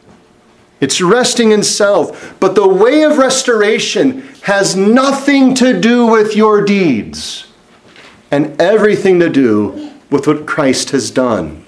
[0.80, 2.34] It's resting in self.
[2.40, 7.46] But the way of restoration has nothing to do with your deeds
[8.30, 11.64] and everything to do with what Christ has done.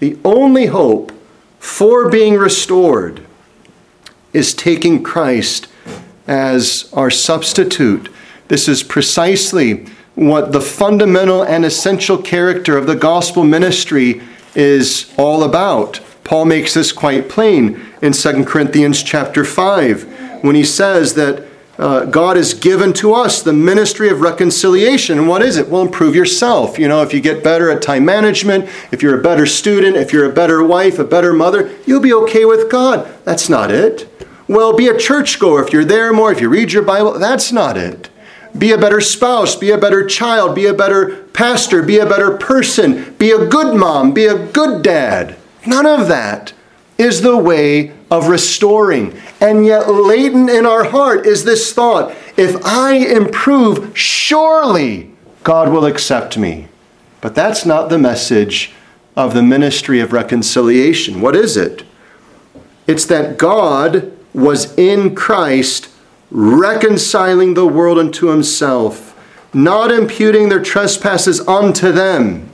[0.00, 1.12] The only hope
[1.58, 3.24] for being restored
[4.32, 5.68] is taking Christ
[6.26, 8.08] as our substitute.
[8.48, 14.20] This is precisely what the fundamental and essential character of the gospel ministry
[14.54, 16.00] is all about.
[16.24, 21.47] Paul makes this quite plain in 2 Corinthians chapter 5 when he says that
[21.78, 25.18] uh, God has given to us the ministry of reconciliation.
[25.18, 25.68] And what is it?
[25.68, 26.78] Well, improve yourself.
[26.78, 30.12] You know, if you get better at time management, if you're a better student, if
[30.12, 33.08] you're a better wife, a better mother, you'll be okay with God.
[33.24, 34.12] That's not it.
[34.48, 37.18] Well, be a churchgoer if you're there more, if you read your Bible.
[37.18, 38.10] That's not it.
[38.56, 42.36] Be a better spouse, be a better child, be a better pastor, be a better
[42.36, 45.36] person, be a good mom, be a good dad.
[45.66, 46.54] None of that
[46.98, 49.18] is the way of restoring.
[49.40, 55.12] And yet, latent in our heart is this thought if I improve, surely
[55.44, 56.68] God will accept me.
[57.20, 58.72] But that's not the message
[59.16, 61.20] of the ministry of reconciliation.
[61.20, 61.84] What is it?
[62.86, 65.90] It's that God was in Christ
[66.30, 69.18] reconciling the world unto himself,
[69.52, 72.48] not imputing their trespasses unto them,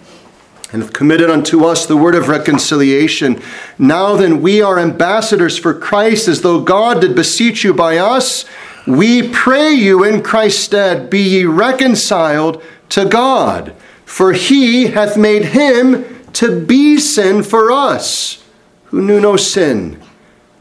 [0.75, 3.41] and have committed unto us the word of reconciliation.
[3.79, 8.45] Now then, we are ambassadors for Christ, as though God did beseech you by us.
[8.85, 13.73] We pray you in Christ's stead, be ye reconciled to God.
[14.05, 18.45] For he hath made him to be sin for us,
[18.87, 20.03] who knew no sin,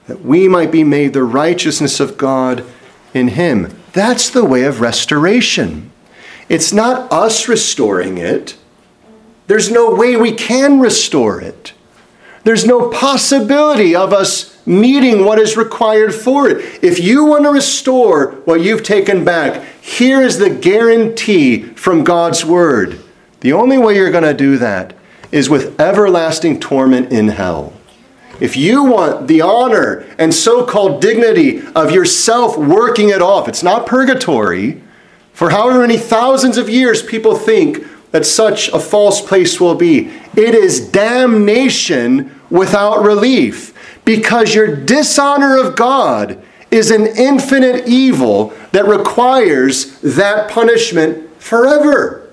[0.05, 2.63] that we might be made the righteousness of God
[3.15, 3.75] in Him.
[3.93, 5.91] That's the way of restoration.
[6.49, 8.57] It's not us restoring it.
[9.47, 11.73] There's no way we can restore it.
[12.43, 16.83] There's no possibility of us meeting what is required for it.
[16.83, 22.45] If you want to restore what you've taken back, here is the guarantee from God's
[22.45, 23.01] Word.
[23.41, 24.93] The only way you're going to do that
[25.31, 27.73] is with everlasting torment in hell.
[28.39, 33.63] If you want the honor and so called dignity of yourself working it off, it's
[33.63, 34.81] not purgatory.
[35.33, 40.07] For however many thousands of years people think that such a false place will be,
[40.37, 43.73] it is damnation without relief
[44.05, 52.31] because your dishonor of God is an infinite evil that requires that punishment forever.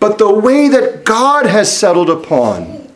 [0.00, 2.92] But the way that God has settled upon,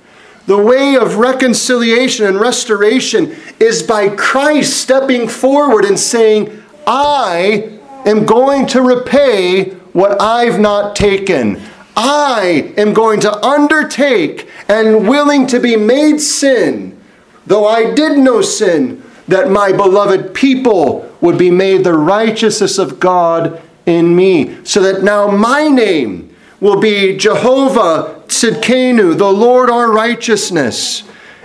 [0.46, 8.26] the way of reconciliation and restoration is by Christ stepping forward and saying, I am
[8.26, 11.62] going to repay what I've not taken.
[11.96, 17.00] I am going to undertake and willing to be made sin,
[17.46, 23.00] though I did no sin, that my beloved people would be made the righteousness of
[23.00, 29.90] God in me, so that now my name will be Jehovah Tsidkenu, the Lord our
[29.90, 31.04] righteousness.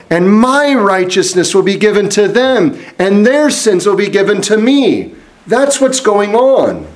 [0.10, 4.58] And my righteousness will be given to them, and their sins will be given to
[4.58, 5.14] me.
[5.46, 6.88] That's what's going on.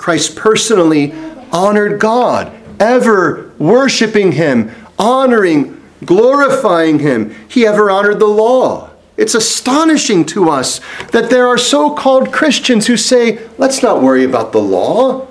[0.00, 1.12] Christ personally
[1.52, 7.34] honored God, ever worshiping Him, honoring, glorifying Him.
[7.48, 8.88] He ever honored the law.
[9.18, 10.80] It's astonishing to us
[11.12, 15.28] that there are so called Christians who say, let's not worry about the law.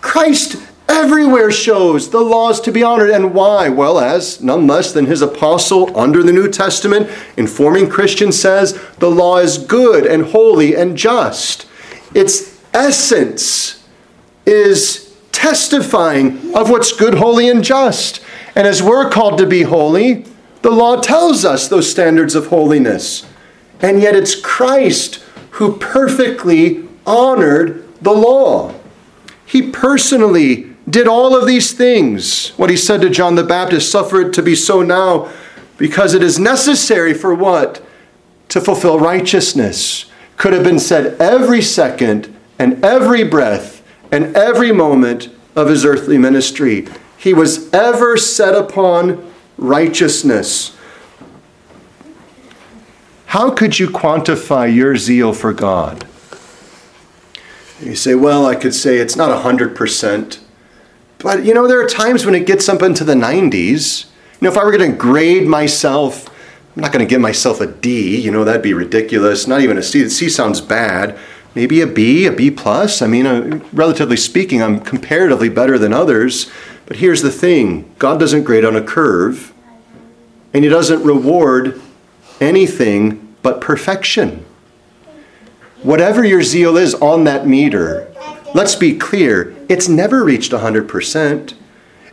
[0.00, 0.56] Christ
[0.88, 3.10] everywhere shows the laws to be honored.
[3.10, 3.68] And why?
[3.68, 9.12] Well, as none less than his apostle under the New Testament, informing Christians, says the
[9.12, 11.68] law is good and holy and just.
[12.16, 13.77] Its essence
[14.48, 18.20] is testifying of what's good, holy, and just.
[18.54, 20.24] And as we're called to be holy,
[20.62, 23.26] the law tells us those standards of holiness.
[23.80, 28.74] And yet it's Christ who perfectly honored the law.
[29.46, 32.50] He personally did all of these things.
[32.50, 35.30] What he said to John the Baptist, suffer it to be so now,
[35.76, 37.84] because it is necessary for what?
[38.48, 40.06] To fulfill righteousness.
[40.36, 43.77] Could have been said every second and every breath
[44.10, 46.86] and every moment of his earthly ministry.
[47.16, 50.76] He was ever set upon righteousness.
[53.26, 56.06] How could you quantify your zeal for God?
[57.80, 60.38] You say, well, I could say it's not 100%.
[61.18, 64.04] But you know, there are times when it gets up into the 90s.
[64.04, 64.10] You
[64.42, 66.28] know, if I were going to grade myself,
[66.74, 68.20] I'm not going to give myself a D.
[68.20, 69.46] You know, that'd be ridiculous.
[69.48, 70.02] Not even a C.
[70.02, 71.18] The C sounds bad.
[71.58, 73.02] Maybe a B, a B plus.
[73.02, 76.48] I mean, uh, relatively speaking, I'm comparatively better than others.
[76.86, 79.52] But here's the thing: God doesn't grade on a curve,
[80.54, 81.82] and He doesn't reward
[82.40, 84.46] anything but perfection.
[85.82, 88.06] Whatever your zeal is on that meter,
[88.54, 91.54] let's be clear, it's never reached 100%.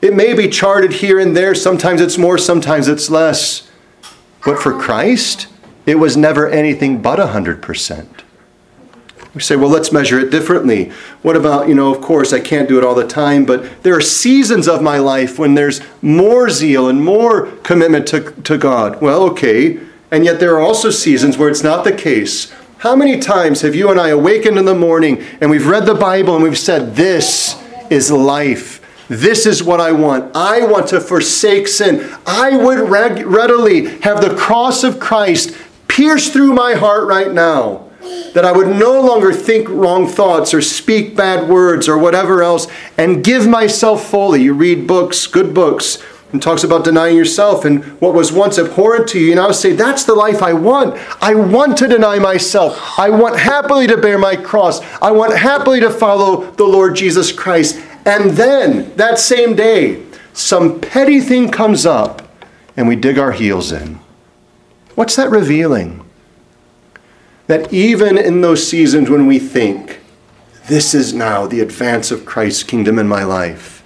[0.01, 3.69] It may be charted here and there, sometimes it's more, sometimes it's less.
[4.43, 5.45] But for Christ,
[5.85, 8.24] it was never anything but 100%.
[9.35, 10.91] We say, well, let's measure it differently.
[11.21, 13.95] What about, you know, of course, I can't do it all the time, but there
[13.95, 19.01] are seasons of my life when there's more zeal and more commitment to, to God.
[19.01, 19.81] Well, okay.
[20.09, 22.53] And yet there are also seasons where it's not the case.
[22.77, 25.95] How many times have you and I awakened in the morning and we've read the
[25.95, 28.81] Bible and we've said, This is life?
[29.09, 30.35] This is what I want.
[30.35, 32.15] I want to forsake sin.
[32.25, 35.55] I would readily have the cross of Christ
[35.87, 37.84] pierce through my heart right now.
[38.33, 42.67] That I would no longer think wrong thoughts or speak bad words or whatever else
[42.97, 44.43] and give myself fully.
[44.43, 49.07] You read books, good books, and talks about denying yourself and what was once abhorrent
[49.09, 49.27] to you.
[49.27, 50.97] You now say, That's the life I want.
[51.21, 52.99] I want to deny myself.
[52.99, 54.81] I want happily to bear my cross.
[55.01, 57.81] I want happily to follow the Lord Jesus Christ.
[58.05, 60.03] And then, that same day,
[60.33, 62.21] some petty thing comes up
[62.75, 63.99] and we dig our heels in.
[64.95, 66.04] What's that revealing?
[67.47, 69.99] That even in those seasons when we think,
[70.67, 73.83] this is now the advance of Christ's kingdom in my life,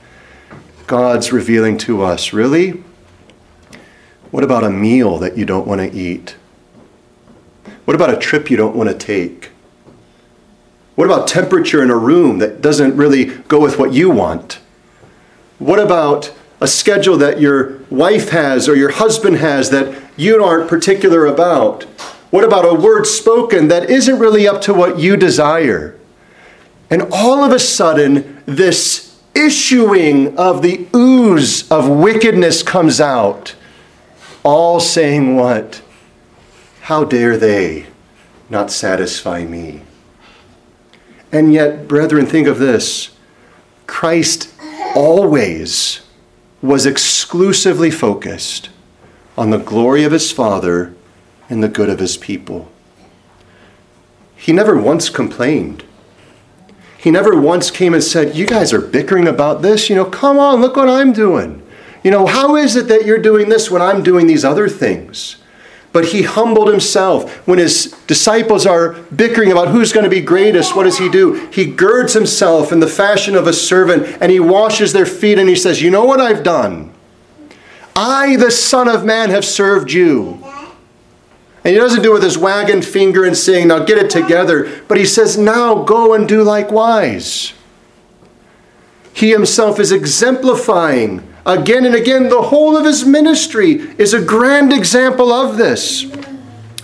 [0.87, 2.83] God's revealing to us, really?
[4.31, 6.35] What about a meal that you don't want to eat?
[7.85, 9.49] What about a trip you don't want to take?
[10.95, 14.59] What about temperature in a room that doesn't really go with what you want?
[15.57, 20.69] What about a schedule that your wife has or your husband has that you aren't
[20.69, 21.85] particular about?
[22.29, 25.99] What about a word spoken that isn't really up to what you desire?
[26.89, 33.55] And all of a sudden, this issuing of the ooze of wickedness comes out,
[34.43, 35.81] all saying, What?
[36.81, 37.87] How dare they
[38.49, 39.81] not satisfy me?
[41.31, 43.11] And yet, brethren, think of this
[43.85, 44.53] Christ
[44.95, 46.01] always
[46.61, 48.69] was exclusively focused
[49.37, 50.93] on the glory of his Father
[51.49, 52.69] and the good of his people.
[54.35, 55.83] He never once complained.
[56.97, 59.89] He never once came and said, You guys are bickering about this.
[59.89, 61.65] You know, come on, look what I'm doing.
[62.03, 65.37] You know, how is it that you're doing this when I'm doing these other things?
[65.91, 67.47] But he humbled himself.
[67.47, 71.47] When his disciples are bickering about who's going to be greatest, what does he do?
[71.51, 75.49] He girds himself in the fashion of a servant and he washes their feet and
[75.49, 76.93] he says, You know what I've done?
[77.95, 80.38] I, the Son of Man, have served you.
[81.69, 84.81] And he doesn't do it with his wagging finger and saying, Now get it together.
[84.87, 87.53] But he says, Now go and do likewise.
[89.13, 92.29] He himself is exemplifying again and again.
[92.29, 96.05] The whole of his ministry is a grand example of this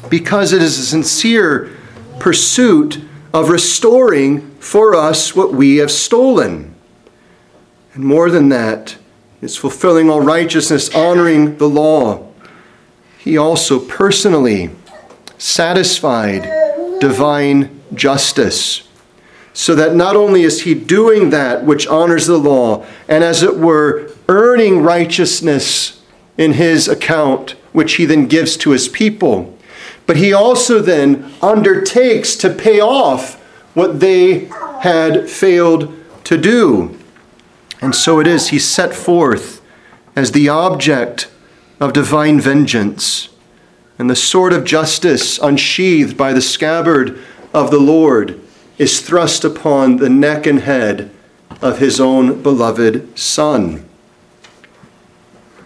[0.07, 1.75] because it is a sincere
[2.19, 6.75] pursuit of restoring for us what we have stolen.
[7.95, 8.97] And more than that,
[9.41, 12.34] it's fulfilling all righteousness, honoring the law.
[13.25, 14.69] He also personally
[15.39, 16.43] satisfied
[16.99, 18.87] divine justice
[19.51, 23.57] so that not only is he doing that which honors the law, and as it
[23.57, 26.03] were, earning righteousness
[26.37, 29.57] in his account, which he then gives to his people,
[30.05, 33.41] but he also then undertakes to pay off
[33.73, 34.45] what they
[34.81, 35.91] had failed
[36.25, 36.95] to do.
[37.81, 39.61] And so it is, he's set forth
[40.15, 41.27] as the object
[41.79, 43.29] of divine vengeance
[43.97, 47.19] and the sword of justice unsheathed by the scabbard
[47.53, 48.39] of the Lord
[48.77, 51.11] is thrust upon the neck and head
[51.61, 53.85] of his own beloved Son.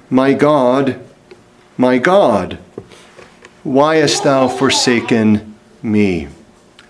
[0.10, 1.00] My God,
[1.78, 2.60] my God,
[3.64, 6.28] why hast thou forsaken me?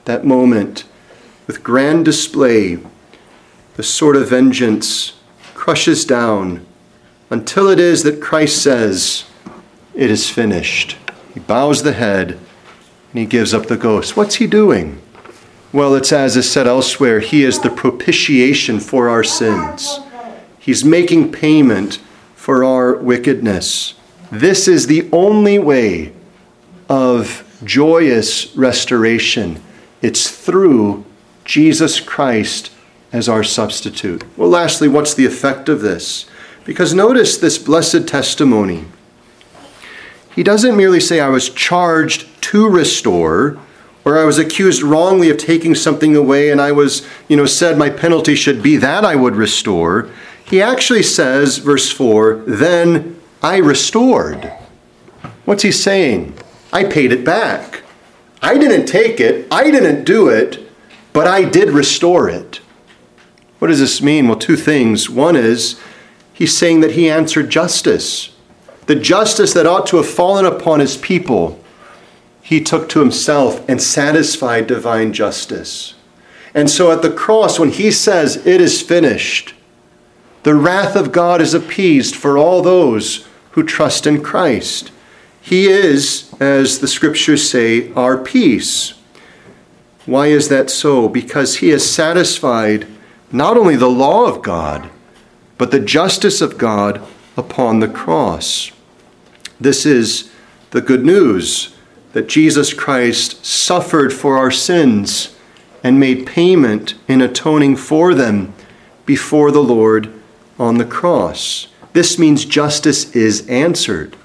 [0.05, 0.84] That moment,
[1.47, 2.80] with grand display,
[3.76, 5.13] the sword of vengeance
[5.53, 6.65] crushes down
[7.30, 9.25] until it is that Christ says,
[9.93, 10.97] It is finished.
[11.34, 12.32] He bows the head
[13.11, 14.15] and he gives up the ghost.
[14.15, 15.01] What's he doing?
[15.71, 19.99] Well, it's as is said elsewhere, He is the propitiation for our sins.
[20.57, 21.99] He's making payment
[22.36, 23.93] for our wickedness.
[24.32, 26.13] This is the only way
[26.88, 29.61] of joyous restoration.
[30.01, 31.05] It's through
[31.45, 32.71] Jesus Christ
[33.11, 34.23] as our substitute.
[34.38, 36.25] Well, lastly, what's the effect of this?
[36.70, 38.86] Because notice this blessed testimony.
[40.36, 43.57] He doesn't merely say, I was charged to restore
[44.05, 47.80] or I was accused wrongly of taking something away and I was, you know, said
[47.80, 50.11] my penalty should be that I would restore.
[50.45, 54.53] He actually says, verse 4, then I restored.
[55.45, 56.38] What's he saying?
[56.72, 57.82] I paid it back.
[58.43, 60.70] I didn't take it, I didn't do it,
[61.13, 62.61] but I did restore it.
[63.57, 64.28] What does this mean?
[64.28, 65.09] Well, two things.
[65.09, 65.80] One is
[66.39, 68.31] he's saying that he answered justice.
[68.87, 71.61] The justice that ought to have fallen upon his people,
[72.41, 75.95] he took to himself and satisfied divine justice.
[76.55, 79.53] And so at the cross, when he says, It is finished,
[80.43, 84.91] the wrath of God is appeased for all those who trust in Christ.
[85.41, 88.93] He is, as the scriptures say, our peace.
[90.05, 91.09] Why is that so?
[91.09, 92.87] Because he has satisfied
[93.29, 94.89] not only the law of God,
[95.60, 97.05] but the justice of God
[97.38, 98.72] upon the cross.
[99.60, 100.32] This is
[100.72, 101.76] the good news
[102.14, 105.36] that Jesus Christ suffered for our sins
[105.84, 108.53] and made payment in atoning for them
[109.05, 110.12] before the Lord
[110.57, 111.68] on the cross.
[111.91, 114.16] This means justice is answered.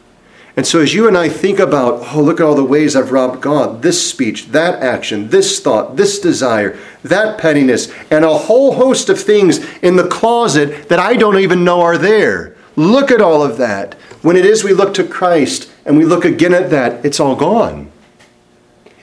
[0.57, 3.11] And so, as you and I think about, oh, look at all the ways I've
[3.11, 8.74] robbed God this speech, that action, this thought, this desire, that pettiness, and a whole
[8.74, 12.55] host of things in the closet that I don't even know are there.
[12.76, 13.94] Look at all of that.
[14.22, 17.34] When it is we look to Christ and we look again at that, it's all
[17.34, 17.90] gone.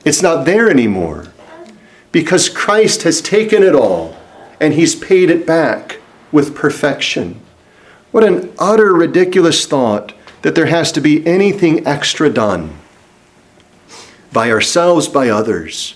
[0.05, 1.27] It's not there anymore.
[2.13, 4.17] Because Christ has taken it all
[4.59, 5.99] and he's paid it back
[6.31, 7.41] with perfection.
[8.11, 12.77] What an utter ridiculous thought that there has to be anything extra done
[14.31, 15.95] by ourselves, by others,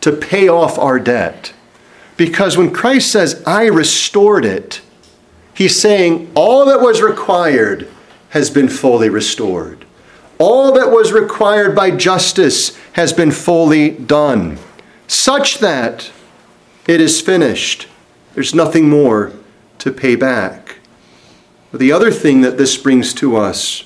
[0.00, 1.52] to pay off our debt.
[2.16, 4.80] Because when Christ says, I restored it,
[5.54, 7.88] he's saying all that was required
[8.30, 9.84] has been fully restored.
[10.38, 14.58] All that was required by justice has been fully done,
[15.06, 16.10] such that
[16.86, 17.86] it is finished.
[18.34, 19.32] There's nothing more
[19.78, 20.77] to pay back.
[21.70, 23.84] But the other thing that this brings to us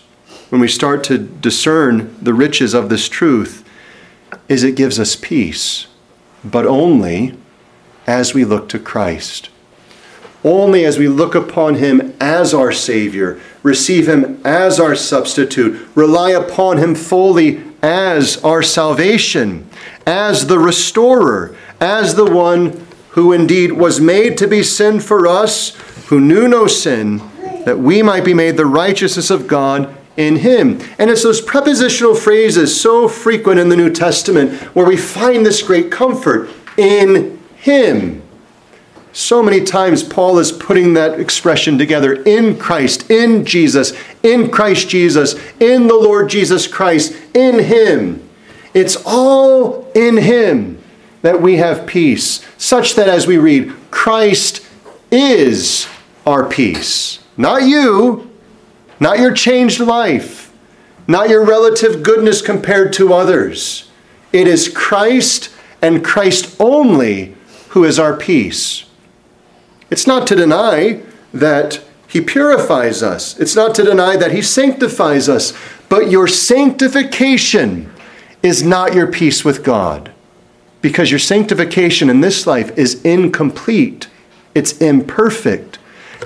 [0.50, 3.68] when we start to discern the riches of this truth
[4.48, 5.88] is it gives us peace,
[6.44, 7.36] but only
[8.06, 9.48] as we look to Christ.
[10.44, 16.30] Only as we look upon Him as our Savior, receive Him as our substitute, rely
[16.30, 19.68] upon Him fully as our salvation,
[20.06, 25.70] as the restorer, as the one who indeed was made to be sin for us,
[26.06, 27.20] who knew no sin
[27.64, 30.80] that we might be made the righteousness of God in him.
[30.98, 35.62] And it's those prepositional phrases so frequent in the New Testament where we find this
[35.62, 38.22] great comfort in him.
[39.14, 43.92] So many times Paul is putting that expression together in Christ, in Jesus,
[44.22, 48.26] in Christ Jesus, in the Lord Jesus Christ, in him.
[48.72, 50.82] It's all in him
[51.20, 54.66] that we have peace, such that as we read, Christ
[55.10, 55.86] is
[56.26, 57.21] our peace.
[57.36, 58.30] Not you,
[59.00, 60.52] not your changed life,
[61.06, 63.90] not your relative goodness compared to others.
[64.32, 67.34] It is Christ and Christ only
[67.70, 68.84] who is our peace.
[69.90, 71.02] It's not to deny
[71.34, 75.52] that He purifies us, it's not to deny that He sanctifies us,
[75.88, 77.92] but your sanctification
[78.42, 80.10] is not your peace with God.
[80.80, 84.08] Because your sanctification in this life is incomplete,
[84.54, 85.78] it's imperfect.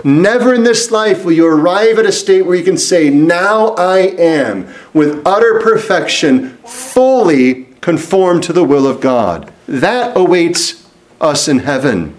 [0.05, 3.69] Never in this life will you arrive at a state where you can say, Now
[3.75, 9.53] I am, with utter perfection, fully conformed to the will of God.
[9.67, 10.89] That awaits
[11.21, 12.15] us in heaven.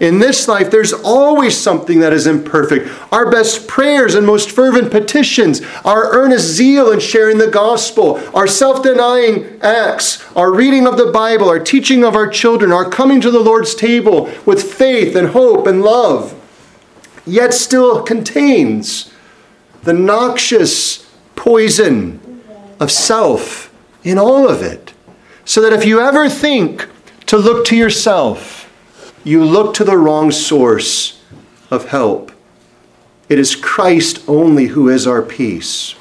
[0.00, 2.90] In this life, there's always something that is imperfect.
[3.12, 8.48] Our best prayers and most fervent petitions, our earnest zeal in sharing the gospel, our
[8.48, 13.20] self denying acts, our reading of the Bible, our teaching of our children, our coming
[13.20, 16.40] to the Lord's table with faith and hope and love
[17.26, 19.12] yet still contains
[19.82, 22.42] the noxious poison
[22.80, 23.72] of self
[24.02, 24.92] in all of it.
[25.44, 26.88] So that if you ever think
[27.26, 28.70] to look to yourself,
[29.24, 31.22] you look to the wrong source
[31.70, 32.32] of help.
[33.28, 35.94] It is Christ only who is our peace.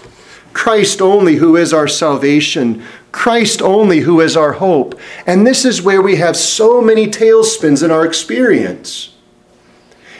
[0.51, 2.84] Christ only who is our salvation.
[3.11, 4.99] Christ only who is our hope.
[5.26, 9.12] And this is where we have so many tailspins in our experience.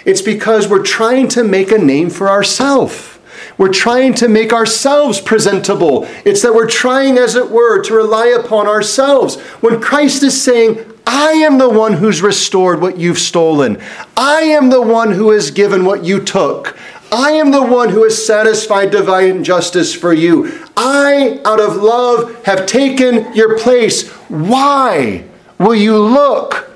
[0.06, 3.20] It's because we're trying to make a name for ourselves.
[3.58, 6.08] We're trying to make ourselves presentable.
[6.26, 9.40] It's that we're trying, as it were, to rely upon ourselves.
[9.62, 13.82] When Christ is saying, I am the one who's restored what you've stolen,
[14.18, 16.78] I am the one who has given what you took.
[17.12, 20.52] I am the one who has satisfied divine justice for you.
[20.76, 24.10] I, out of love, have taken your place.
[24.30, 25.26] Why
[25.60, 26.72] will you look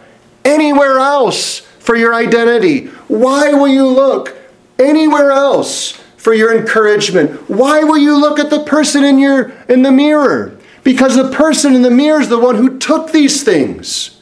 [0.45, 2.91] anywhere else for your identity?
[3.08, 4.38] Why will you look
[4.80, 7.49] anywhere else for your encouragement?
[7.49, 10.58] Why will you look at the person in your in the mirror?
[10.84, 14.22] Because the person in the mirror is the one who took these things.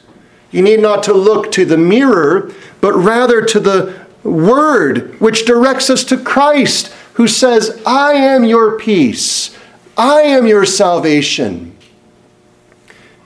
[0.50, 5.90] You need not to look to the mirror, but rather to the word which directs
[5.90, 9.56] us to Christ, who says, I am your peace,
[9.96, 11.76] I am your salvation.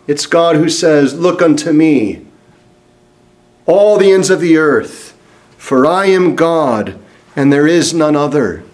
[0.06, 2.26] It's God who says, Look unto me,
[3.66, 5.09] all the ends of the earth,
[5.60, 6.98] for I am God,
[7.36, 8.64] and there is none other.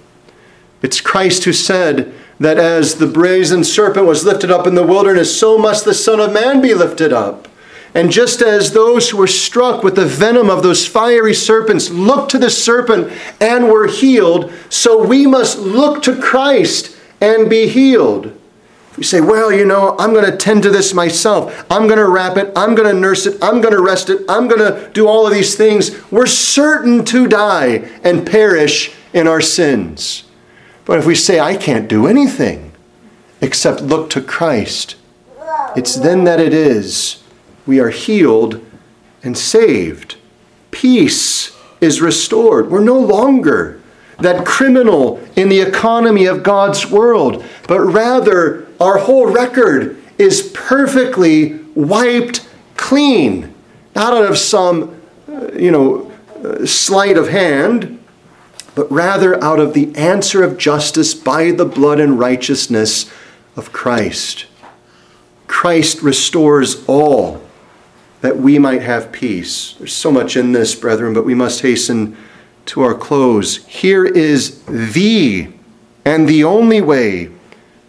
[0.82, 5.36] It's Christ who said that as the brazen serpent was lifted up in the wilderness,
[5.38, 7.48] so must the Son of Man be lifted up.
[7.92, 12.30] And just as those who were struck with the venom of those fiery serpents looked
[12.30, 18.35] to the serpent and were healed, so we must look to Christ and be healed.
[18.96, 21.66] You say, well, you know, I'm going to tend to this myself.
[21.70, 22.50] I'm going to wrap it.
[22.56, 23.42] I'm going to nurse it.
[23.42, 24.22] I'm going to rest it.
[24.28, 26.10] I'm going to do all of these things.
[26.10, 30.24] We're certain to die and perish in our sins.
[30.86, 32.72] But if we say, I can't do anything
[33.42, 34.96] except look to Christ,
[35.76, 37.22] it's then that it is
[37.66, 38.64] we are healed
[39.22, 40.16] and saved.
[40.70, 42.70] Peace is restored.
[42.70, 43.82] We're no longer
[44.18, 51.54] that criminal in the economy of God's world, but rather our whole record is perfectly
[51.74, 53.54] wiped clean,
[53.94, 56.12] not out of some, uh, you know,
[56.44, 58.02] uh, sleight of hand,
[58.74, 63.10] but rather out of the answer of justice by the blood and righteousness
[63.56, 64.46] of Christ.
[65.46, 67.42] Christ restores all
[68.20, 69.74] that we might have peace.
[69.78, 72.16] There's so much in this, brethren, but we must hasten
[72.66, 73.64] to our close.
[73.66, 75.48] Here is the
[76.04, 77.30] and the only way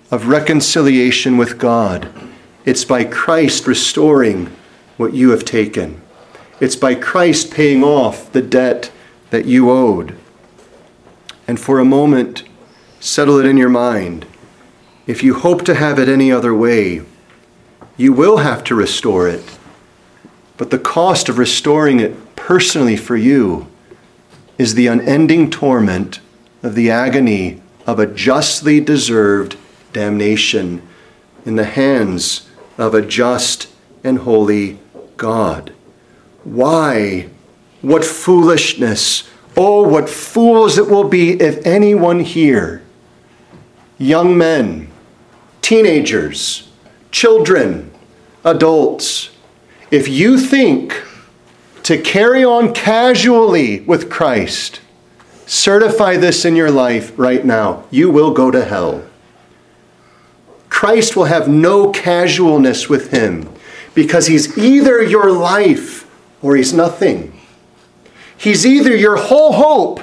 [0.10, 2.10] of reconciliation with God.
[2.66, 4.52] It's by Christ restoring
[4.98, 6.02] what you have taken.
[6.60, 8.92] It's by Christ paying off the debt
[9.30, 10.18] that you owed.
[11.48, 12.44] And for a moment,
[13.00, 14.26] settle it in your mind.
[15.06, 17.02] If you hope to have it any other way,
[17.96, 19.58] you will have to restore it.
[20.58, 23.68] But the cost of restoring it personally for you
[24.58, 26.20] is the unending torment
[26.64, 29.56] of the agony of a justly deserved
[29.94, 30.82] damnation
[31.46, 33.68] in the hands of a just
[34.04, 34.80] and holy
[35.18, 35.74] God.
[36.44, 37.30] Why?
[37.82, 39.30] What foolishness!
[39.56, 42.84] Oh, what fools it will be if anyone here,
[43.98, 44.88] young men,
[45.62, 46.70] teenagers,
[47.10, 47.92] children,
[48.44, 49.32] adults,
[49.90, 51.04] if you think
[51.84, 54.82] to carry on casually with Christ,
[55.48, 57.86] certify this in your life right now.
[57.90, 59.04] You will go to hell.
[60.78, 63.50] Christ will have no casualness with him
[63.96, 66.08] because he's either your life
[66.44, 67.36] or he's nothing.
[68.38, 70.02] He's either your whole hope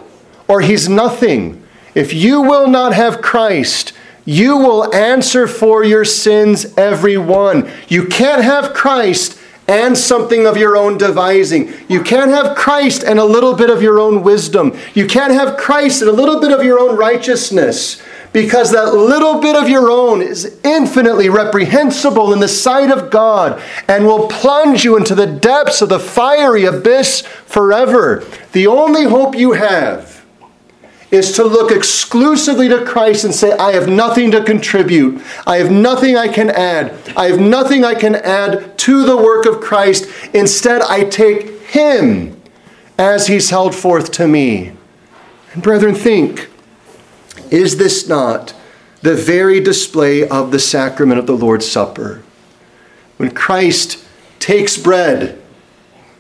[0.49, 1.63] or he's nothing.
[1.95, 3.93] If you will not have Christ,
[4.25, 7.71] you will answer for your sins, every one.
[7.87, 11.73] You can't have Christ and something of your own devising.
[11.89, 14.77] You can't have Christ and a little bit of your own wisdom.
[14.93, 18.03] You can't have Christ and a little bit of your own righteousness
[18.35, 23.63] because that little bit of your own is infinitely reprehensible in the sight of God
[23.87, 28.25] and will plunge you into the depths of the fiery abyss forever.
[28.51, 30.27] The only hope you have
[31.13, 35.23] is to look exclusively to Christ and say, I have nothing to contribute.
[35.47, 36.93] I have nothing I can add.
[37.17, 40.11] I have nothing I can add to the work of Christ.
[40.35, 42.43] Instead, I take Him
[42.99, 44.73] as He's held forth to me.
[45.53, 46.51] And brethren, think
[47.55, 48.55] is this not
[49.03, 52.23] the very display of the sacrament of the Lord's Supper?
[53.17, 54.05] When Christ
[54.41, 55.41] takes bread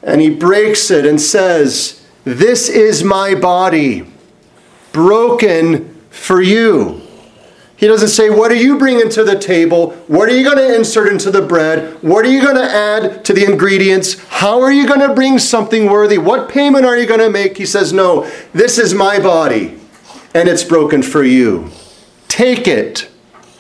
[0.03, 4.07] and He breaks it and says, This is my body
[4.93, 7.03] broken for you.
[7.77, 9.91] He doesn't say, What are you bringing to the table?
[10.07, 12.03] What are you going to insert into the bread?
[12.03, 14.19] What are you going to add to the ingredients?
[14.29, 16.17] How are you going to bring something worthy?
[16.17, 17.57] What payment are you going to make?
[17.57, 19.79] He says, No, this is my body,
[20.35, 21.71] and it's broken for you.
[22.29, 23.09] Take it.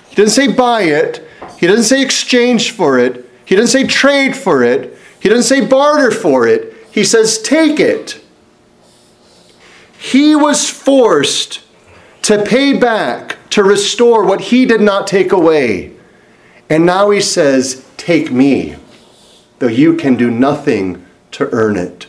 [0.08, 1.26] He doesn't say buy it,
[1.58, 5.66] he doesn't say exchange for it, he doesn't say trade for it, he doesn't say
[5.66, 6.74] barter for it.
[6.90, 8.20] He says, Take it.
[9.98, 11.62] He was forced
[12.22, 15.92] to pay back, to restore what he did not take away.
[16.68, 18.76] And now he says, Take me,
[19.60, 22.06] though you can do nothing to earn it.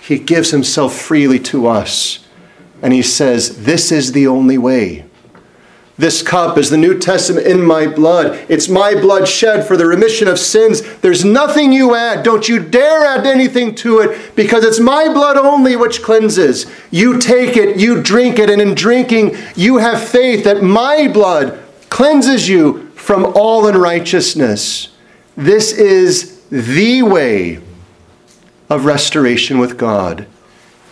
[0.00, 2.21] He gives himself freely to us.
[2.82, 5.06] And he says, This is the only way.
[5.98, 8.44] This cup is the New Testament in my blood.
[8.48, 10.80] It's my blood shed for the remission of sins.
[10.96, 12.24] There's nothing you add.
[12.24, 16.66] Don't you dare add anything to it because it's my blood only which cleanses.
[16.90, 21.62] You take it, you drink it, and in drinking, you have faith that my blood
[21.90, 24.88] cleanses you from all unrighteousness.
[25.36, 27.60] This is the way
[28.70, 30.26] of restoration with God,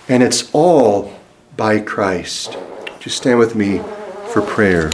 [0.09, 1.20] and it's all
[1.61, 2.57] by Christ.
[3.01, 3.83] Just stand with me
[4.29, 4.91] for prayer.